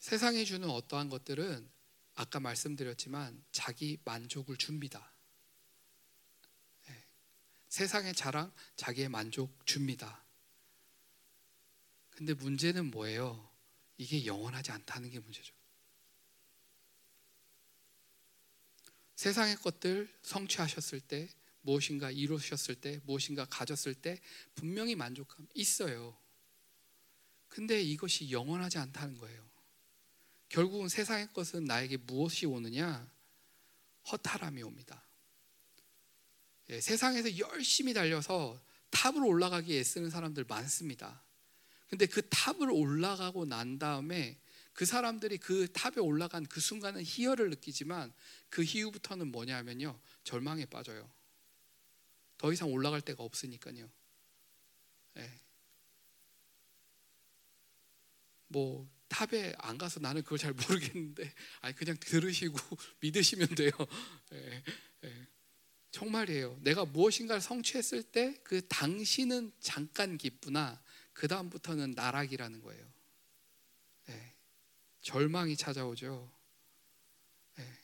세상이 0.00 0.44
주는 0.44 0.68
어떠한 0.68 1.08
것들은 1.08 1.75
아까 2.16 2.40
말씀드렸지만 2.40 3.44
자기 3.52 3.98
만족을 4.04 4.56
줍니다. 4.56 5.12
네. 6.88 7.04
세상의 7.68 8.14
자랑, 8.14 8.52
자기의 8.74 9.10
만족 9.10 9.64
줍니다. 9.66 10.24
근데 12.10 12.32
문제는 12.32 12.90
뭐예요? 12.90 13.48
이게 13.98 14.24
영원하지 14.24 14.72
않다는 14.72 15.10
게 15.10 15.20
문제죠. 15.20 15.54
세상의 19.16 19.56
것들 19.56 20.12
성취하셨을 20.22 21.00
때, 21.00 21.28
무엇인가 21.60 22.10
이루셨을 22.10 22.76
때, 22.76 23.00
무엇인가 23.04 23.44
가졌을 23.44 23.94
때 23.94 24.20
분명히 24.54 24.94
만족감 24.94 25.46
있어요. 25.54 26.16
근데 27.48 27.82
이것이 27.82 28.30
영원하지 28.30 28.78
않다는 28.78 29.18
거예요. 29.18 29.55
결국은 30.48 30.88
세상의 30.88 31.32
것은 31.32 31.64
나에게 31.64 31.96
무엇이 31.96 32.46
오느냐? 32.46 33.08
허탈함이 34.10 34.62
옵니다. 34.62 35.02
예, 36.70 36.80
세상에서 36.80 37.38
열심히 37.38 37.92
달려서 37.92 38.60
탑으로 38.90 39.26
올라가기 39.26 39.76
애쓰는 39.78 40.10
사람들 40.10 40.44
많습니다. 40.44 41.22
근데 41.88 42.06
그 42.06 42.28
탑을 42.28 42.70
올라가고 42.70 43.44
난 43.44 43.78
다음에 43.78 44.38
그 44.72 44.84
사람들이 44.84 45.38
그 45.38 45.72
탑에 45.72 46.00
올라간 46.00 46.46
그 46.46 46.60
순간은 46.60 47.02
희열을 47.02 47.50
느끼지만 47.50 48.12
그 48.50 48.62
이후부터는 48.62 49.32
뭐냐면요. 49.32 49.98
절망에 50.24 50.66
빠져요. 50.66 51.10
더 52.36 52.52
이상 52.52 52.70
올라갈 52.70 53.00
데가 53.00 53.22
없으니까요. 53.22 53.88
예. 55.16 55.40
뭐 58.48 58.88
탑에 59.08 59.54
안 59.58 59.78
가서 59.78 60.00
나는 60.00 60.22
그걸 60.22 60.38
잘 60.38 60.52
모르겠는데 60.52 61.32
아니 61.62 61.74
그냥 61.74 61.96
들으시고 61.98 62.58
믿으시면 63.00 63.48
돼요. 63.48 63.70
예, 64.32 64.62
예. 65.04 65.26
정말이에요. 65.90 66.58
내가 66.62 66.84
무엇인가를 66.84 67.40
성취했을 67.40 68.02
때 68.02 68.36
그 68.44 68.66
당신은 68.68 69.52
잠깐 69.60 70.18
기쁘나 70.18 70.80
그 71.12 71.28
다음부터는 71.28 71.92
나락이라는 71.92 72.60
거예요. 72.60 72.86
예. 74.10 74.32
절망이 75.00 75.56
찾아오죠. 75.56 76.30
예. 77.58 77.78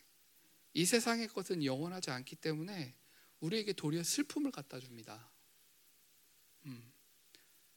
이 0.74 0.84
세상의 0.84 1.28
것은 1.28 1.64
영원하지 1.64 2.10
않기 2.10 2.36
때문에 2.36 2.94
우리에게 3.40 3.72
도리어 3.72 4.02
슬픔을 4.04 4.52
갖다 4.52 4.78
줍니다. 4.78 5.28
음. 6.66 6.92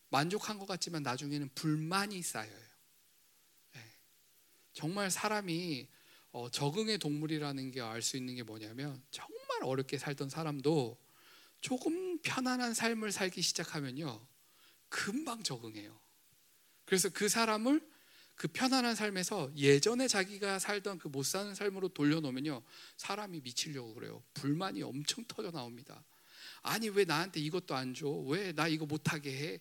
만족한 0.10 0.60
것 0.60 0.66
같지만 0.68 1.02
나중에는 1.04 1.50
불만이 1.56 2.22
쌓여요. 2.22 2.65
정말 4.76 5.10
사람이 5.10 5.88
어, 6.32 6.50
적응의 6.52 6.98
동물이라는 7.00 7.72
게 7.72 7.80
알 7.80 8.02
수 8.02 8.18
있는 8.18 8.36
게 8.36 8.44
뭐냐면 8.44 9.02
정말 9.10 9.64
어렵게 9.64 9.98
살던 9.98 10.30
사람도 10.30 10.98
조금 11.62 12.20
편안한 12.20 12.74
삶을 12.74 13.12
살기 13.14 13.42
시작하면요 13.42 14.28
금방 14.90 15.42
적응해요. 15.44 15.98
그래서 16.84 17.10
그 17.10 17.30
사람을 17.30 17.82
그 18.36 18.50
편안한 18.50 18.96
삶에서 18.96 19.50
예전에 19.56 20.10
자기가 20.10 20.60
살던 20.60 21.00
그 21.00 21.08
못 21.08 21.24
사는 21.26 21.56
삶으로 21.56 21.88
돌려놓으면요 21.88 22.62
사람이 22.98 23.40
미치려고 23.42 23.94
그래요. 23.94 24.22
불만이 24.34 24.84
엄청 24.84 25.24
터져 25.26 25.52
나옵니다. 25.52 26.04
아니 26.64 26.90
왜 26.90 27.06
나한테 27.06 27.40
이것도 27.40 27.74
안 27.76 27.94
줘? 27.94 28.10
왜 28.10 28.52
나 28.52 28.68
이거 28.68 28.86
못하게 28.86 29.32
해? 29.38 29.60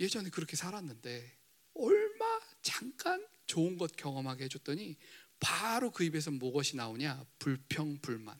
예전에 0.00 0.30
그렇게 0.30 0.56
살았는데 0.56 1.30
얼마 1.74 2.40
잠깐 2.62 3.22
좋은 3.50 3.76
것 3.76 3.96
경험하게 3.96 4.44
해줬더니 4.44 4.96
바로 5.40 5.90
그 5.90 6.04
입에서 6.04 6.30
무엇이 6.30 6.76
나오냐? 6.76 7.26
불평, 7.40 7.98
불만. 8.00 8.38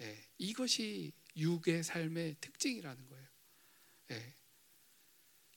예, 0.00 0.24
이것이 0.38 1.12
육의 1.36 1.84
삶의 1.84 2.36
특징이라는 2.40 3.08
거예요. 3.08 3.26
예. 4.12 4.34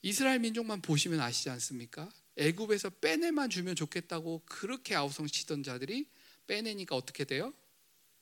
이스라엘 0.02 0.40
민족만 0.40 0.82
보시면 0.82 1.22
아시지 1.22 1.50
않습니까? 1.50 2.12
애굽에서 2.36 2.90
빼내만 2.90 3.50
주면 3.50 3.76
좋겠다고 3.76 4.44
그렇게 4.46 4.94
아우성 4.94 5.28
치던 5.28 5.64
자들이 5.64 6.10
빼내니까 6.46 6.98
어떻게 6.98 7.24
돼요? 7.24 7.54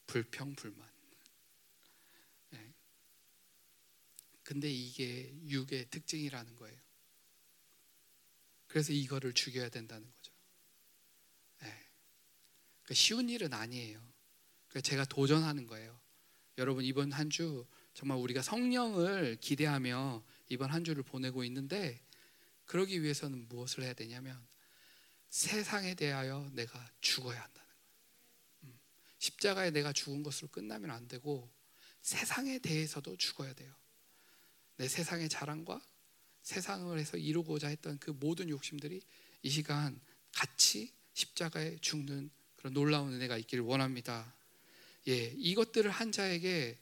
불평, 0.05 0.53
불만. 0.53 0.87
예. 2.53 2.73
근데 4.43 4.69
이게 4.69 5.33
육의 5.47 5.87
특징이라는 5.89 6.55
거예요. 6.57 6.77
그래서 8.67 8.93
이거를 8.93 9.33
죽여야 9.33 9.69
된다는 9.69 10.05
거죠. 10.05 10.16
그 12.87 12.93
쉬운 12.93 13.29
일은 13.29 13.53
아니에요. 13.53 14.01
제가 14.81 15.05
도전하는 15.05 15.67
거예요. 15.67 15.99
여러분 16.57 16.83
이번 16.83 17.11
한 17.11 17.29
주 17.29 17.67
정말 17.93 18.17
우리가 18.19 18.41
성령을 18.41 19.37
기대하며 19.41 20.23
이번 20.49 20.71
한 20.71 20.83
주를 20.83 21.03
보내고 21.03 21.43
있는데 21.43 21.99
그러기 22.65 23.01
위해서는 23.01 23.47
무엇을 23.49 23.83
해야 23.83 23.93
되냐면 23.93 24.39
세상에 25.29 25.95
대하여 25.95 26.49
내가 26.53 26.89
죽어야 27.01 27.41
한다는 27.41 27.67
거예요. 27.67 27.81
음, 28.63 28.79
십자가에 29.17 29.71
내가 29.71 29.91
죽은 29.91 30.23
것으로 30.23 30.47
끝나면 30.49 30.91
안 30.91 31.07
되고 31.07 31.49
세상에 32.01 32.59
대해서도 32.59 33.17
죽어야 33.17 33.53
돼요. 33.53 33.73
내 34.77 34.87
세상의 34.87 35.27
자랑과 35.27 35.81
세상을 36.43 36.97
해서 36.97 37.17
이루고자 37.17 37.67
했던 37.67 37.97
그 37.97 38.11
모든 38.11 38.47
욕심들이 38.47 39.01
이 39.41 39.49
시간 39.49 39.99
같이 40.31 40.93
십자가에 41.13 41.79
죽는 41.81 42.29
그런 42.67 42.73
놀라운 42.73 43.13
은혜가 43.13 43.37
있기를 43.37 43.63
원합니다. 43.63 44.33
예, 45.07 45.33
이것들을 45.37 45.89
한 45.89 46.11
자에게 46.11 46.77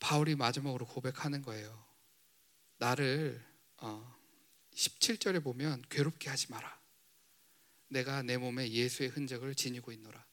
바울이 0.00 0.34
마지막으로 0.34 0.86
고백하는 0.86 1.40
거예요. 1.42 1.84
나를 2.78 3.42
어, 3.78 4.16
17절에 4.74 5.42
보면 5.42 5.82
괴롭게 5.88 6.28
하지 6.28 6.50
마라. 6.50 6.78
내가 7.88 8.22
내 8.22 8.36
몸에 8.36 8.70
예수의 8.70 9.10
흔적을 9.10 9.54
지니고 9.54 9.92
있노라. 9.92 10.24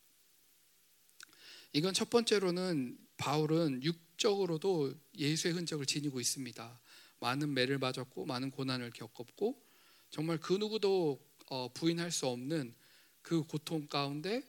이건 1.72 1.93
첫 1.93 2.10
번째로는 2.10 2.97
바울은 3.18 3.84
육적으로도 3.84 4.93
예수의 5.18 5.53
흔적을 5.53 5.86
지니고 5.86 6.20
있습니다. 6.20 6.80
많은 7.20 7.53
매를 7.53 7.78
맞았고 7.78 8.26
많은 8.26 8.51
고난을 8.51 8.91
겪었고 8.91 9.62
정말 10.10 10.38
그 10.38 10.53
누구도 10.53 11.26
어, 11.49 11.72
부인할 11.74 12.12
수 12.12 12.28
없는 12.28 12.76
그 13.22 13.43
고통 13.43 13.88
가운데 13.88 14.43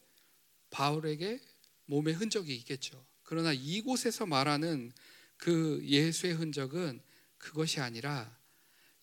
바울에게 0.71 1.41
몸의 1.87 2.15
흔적이 2.15 2.55
있겠죠. 2.57 3.05
그러나 3.23 3.53
이곳에서 3.53 4.27
말하는 4.27 4.93
그 5.37 5.81
예수의 5.85 6.35
흔적은 6.35 7.01
그것이 7.39 7.81
아니라 7.81 8.37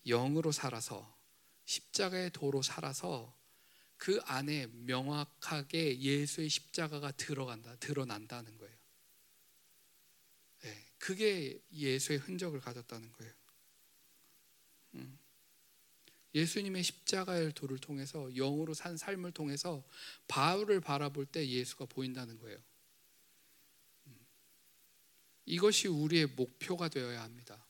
영으로 0.06 0.52
살아서 0.52 1.16
십자가의 1.64 2.30
도로 2.32 2.62
살아서 2.62 3.36
그 3.96 4.20
안에 4.24 4.68
명확하게 4.68 6.00
예수의 6.00 6.48
십자가가 6.48 7.10
들어간다, 7.12 7.74
드러난다는 7.76 8.56
거예요. 8.56 8.76
네, 10.62 10.86
그게 10.98 11.60
예수의 11.72 12.20
흔적을 12.20 12.60
가졌다는 12.60 13.12
거예요. 13.12 13.32
음. 14.94 15.18
예수님의 16.38 16.82
십자가의 16.82 17.52
도를 17.54 17.78
통해서 17.78 18.30
영으로 18.34 18.74
산 18.74 18.96
삶을 18.96 19.32
통해서 19.32 19.84
바울을 20.28 20.80
바라볼 20.80 21.26
때 21.26 21.46
예수가 21.48 21.86
보인다는 21.86 22.38
거예요. 22.38 22.58
음. 24.06 24.16
이것이 25.46 25.88
우리의 25.88 26.26
목표가 26.26 26.88
되어야 26.88 27.22
합니다. 27.22 27.64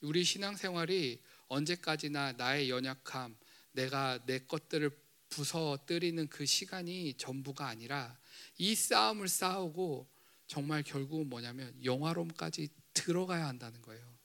우리 0.00 0.22
신앙생활이 0.24 1.22
언제까지나 1.48 2.32
나의 2.32 2.68
연약함, 2.70 3.36
내가 3.72 4.24
내 4.26 4.40
것들을 4.40 4.90
부서뜨리는 5.28 6.28
그 6.28 6.44
시간이 6.46 7.14
전부가 7.14 7.66
아니라 7.66 8.18
이 8.58 8.74
싸움을 8.74 9.28
싸우고 9.28 10.08
정말 10.46 10.82
결국은 10.82 11.28
뭐냐면 11.28 11.74
영화로움까지 11.84 12.68
들어가야 12.92 13.46
한다는 13.46 13.82
거예요. 13.82 14.15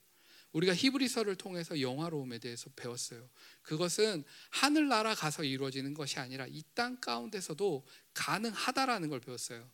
우리가 0.52 0.74
히브리서를 0.74 1.36
통해서 1.36 1.80
영화로움에 1.80 2.38
대해서 2.38 2.70
배웠어요. 2.76 3.28
그것은 3.62 4.24
하늘나라 4.50 5.14
가서 5.14 5.44
이루어지는 5.44 5.94
것이 5.94 6.18
아니라 6.18 6.46
이 6.46 6.62
땅 6.74 7.00
가운데서도 7.00 7.86
가능하다라는 8.14 9.08
걸 9.08 9.20
배웠어요. 9.20 9.68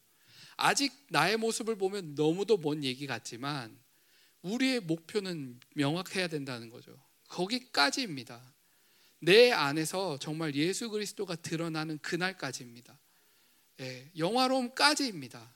아직 0.56 0.92
나의 1.10 1.36
모습을 1.36 1.76
보면 1.76 2.14
너무도 2.14 2.56
먼 2.58 2.82
얘기 2.82 3.06
같지만 3.06 3.78
우리의 4.42 4.80
목표는 4.80 5.60
명확해야 5.74 6.28
된다는 6.28 6.70
거죠. 6.70 7.00
거기까지입니다. 7.28 8.42
내 9.20 9.52
안에서 9.52 10.18
정말 10.18 10.54
예수 10.54 10.90
그리스도가 10.90 11.36
드러나는 11.36 11.98
그날까지입니다. 11.98 12.98
예, 13.80 14.10
영화로움까지입니다. 14.16 15.54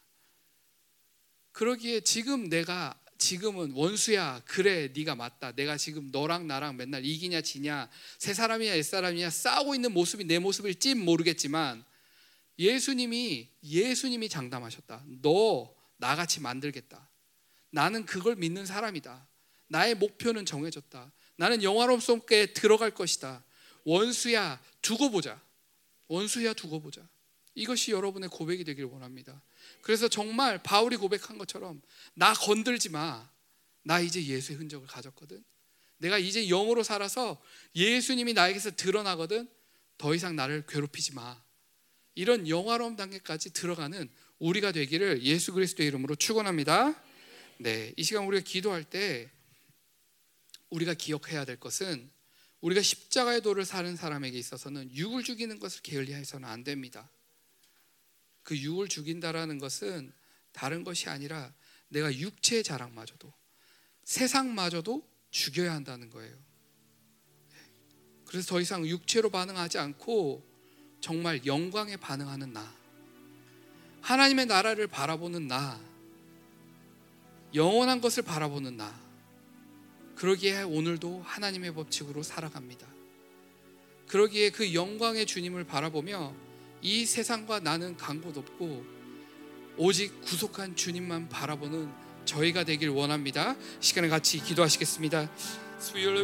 그러기에 1.52 2.00
지금 2.00 2.48
내가 2.48 2.98
지금은 3.22 3.70
원수야 3.72 4.42
그래 4.46 4.92
네가 4.94 5.14
맞다. 5.14 5.52
내가 5.52 5.76
지금 5.76 6.08
너랑 6.10 6.48
나랑 6.48 6.76
맨날 6.76 7.04
이기냐 7.04 7.40
지냐 7.40 7.88
새 8.18 8.34
사람이야 8.34 8.76
옛 8.76 8.82
사람이야 8.82 9.30
싸우고 9.30 9.76
있는 9.76 9.92
모습이 9.92 10.24
내 10.24 10.40
모습일지 10.40 10.96
모르겠지만 10.96 11.84
예수님이 12.58 13.48
예수님이 13.62 14.28
장담하셨다. 14.28 15.04
너 15.22 15.72
나같이 15.98 16.40
만들겠다. 16.40 17.08
나는 17.70 18.04
그걸 18.06 18.34
믿는 18.34 18.66
사람이다. 18.66 19.26
나의 19.68 19.94
목표는 19.94 20.44
정해졌다. 20.44 21.12
나는 21.36 21.62
영화로움 21.62 22.00
속에 22.00 22.52
들어갈 22.52 22.90
것이다. 22.90 23.44
원수야 23.84 24.60
두고 24.82 25.10
보자. 25.12 25.40
원수야 26.08 26.54
두고 26.54 26.80
보자. 26.80 27.08
이것이 27.54 27.92
여러분의 27.92 28.30
고백이 28.30 28.64
되길 28.64 28.84
원합니다 28.86 29.40
그래서 29.80 30.08
정말 30.08 30.62
바울이 30.62 30.96
고백한 30.96 31.38
것처럼 31.38 31.80
나 32.14 32.32
건들지 32.34 32.90
마. 32.90 33.30
나 33.84 34.00
이제 34.00 34.24
예수의 34.24 34.58
흔적을 34.58 34.86
가졌거든. 34.86 35.42
내가 35.98 36.18
이제 36.18 36.46
영으로 36.46 36.82
살아서 36.82 37.40
예수님이 37.74 38.32
나에게서 38.32 38.72
드러나거든. 38.72 39.48
더 39.98 40.14
이상 40.14 40.36
나를 40.36 40.64
괴롭히지 40.66 41.14
마. 41.14 41.42
이런 42.14 42.48
영화로움 42.48 42.96
단계까지 42.96 43.52
들어가는 43.52 44.08
우리가 44.38 44.72
되기를 44.72 45.22
예수 45.22 45.52
그리스도의 45.52 45.88
이름으로 45.88 46.16
축원합니다. 46.16 47.00
네, 47.58 47.92
이 47.96 48.02
시간 48.02 48.24
우리가 48.24 48.42
기도할 48.44 48.82
때 48.84 49.30
우리가 50.70 50.94
기억해야 50.94 51.44
될 51.44 51.60
것은 51.60 52.10
우리가 52.60 52.82
십자가의 52.82 53.42
도를 53.42 53.64
사는 53.64 53.94
사람에게 53.94 54.38
있어서는 54.38 54.94
육을 54.94 55.22
죽이는 55.22 55.58
것을 55.58 55.82
게을리해서는 55.82 56.48
안 56.48 56.64
됩니다. 56.64 57.08
그 58.42 58.56
육을 58.56 58.88
죽인다라는 58.88 59.58
것은 59.58 60.12
다른 60.52 60.84
것이 60.84 61.08
아니라 61.08 61.52
내가 61.88 62.14
육체의 62.14 62.62
자랑마저도 62.62 63.32
세상마저도 64.04 65.06
죽여야 65.30 65.72
한다는 65.72 66.10
거예요. 66.10 66.36
그래서 68.26 68.48
더 68.48 68.60
이상 68.60 68.86
육체로 68.86 69.30
반응하지 69.30 69.78
않고 69.78 70.46
정말 71.00 71.44
영광에 71.44 71.96
반응하는 71.96 72.52
나. 72.52 72.74
하나님의 74.00 74.46
나라를 74.46 74.86
바라보는 74.86 75.48
나. 75.48 75.80
영원한 77.54 78.00
것을 78.00 78.22
바라보는 78.22 78.76
나. 78.76 78.98
그러기에 80.16 80.62
오늘도 80.62 81.22
하나님의 81.22 81.74
법칙으로 81.74 82.22
살아갑니다. 82.22 82.86
그러기에 84.08 84.50
그 84.50 84.74
영광의 84.74 85.26
주님을 85.26 85.64
바라보며 85.64 86.34
이 86.82 87.06
세상과 87.06 87.60
나는 87.60 87.96
간 87.96 88.20
곳 88.20 88.36
없고 88.36 88.84
오직 89.78 90.20
구속한 90.22 90.76
주님만 90.76 91.28
바라보는 91.28 91.88
저희가 92.24 92.64
되길 92.64 92.88
원합니다. 92.90 93.56
시간을 93.80 94.10
같이 94.10 94.38
기도하시겠습니다. 94.42 95.30
수요일 95.78 96.14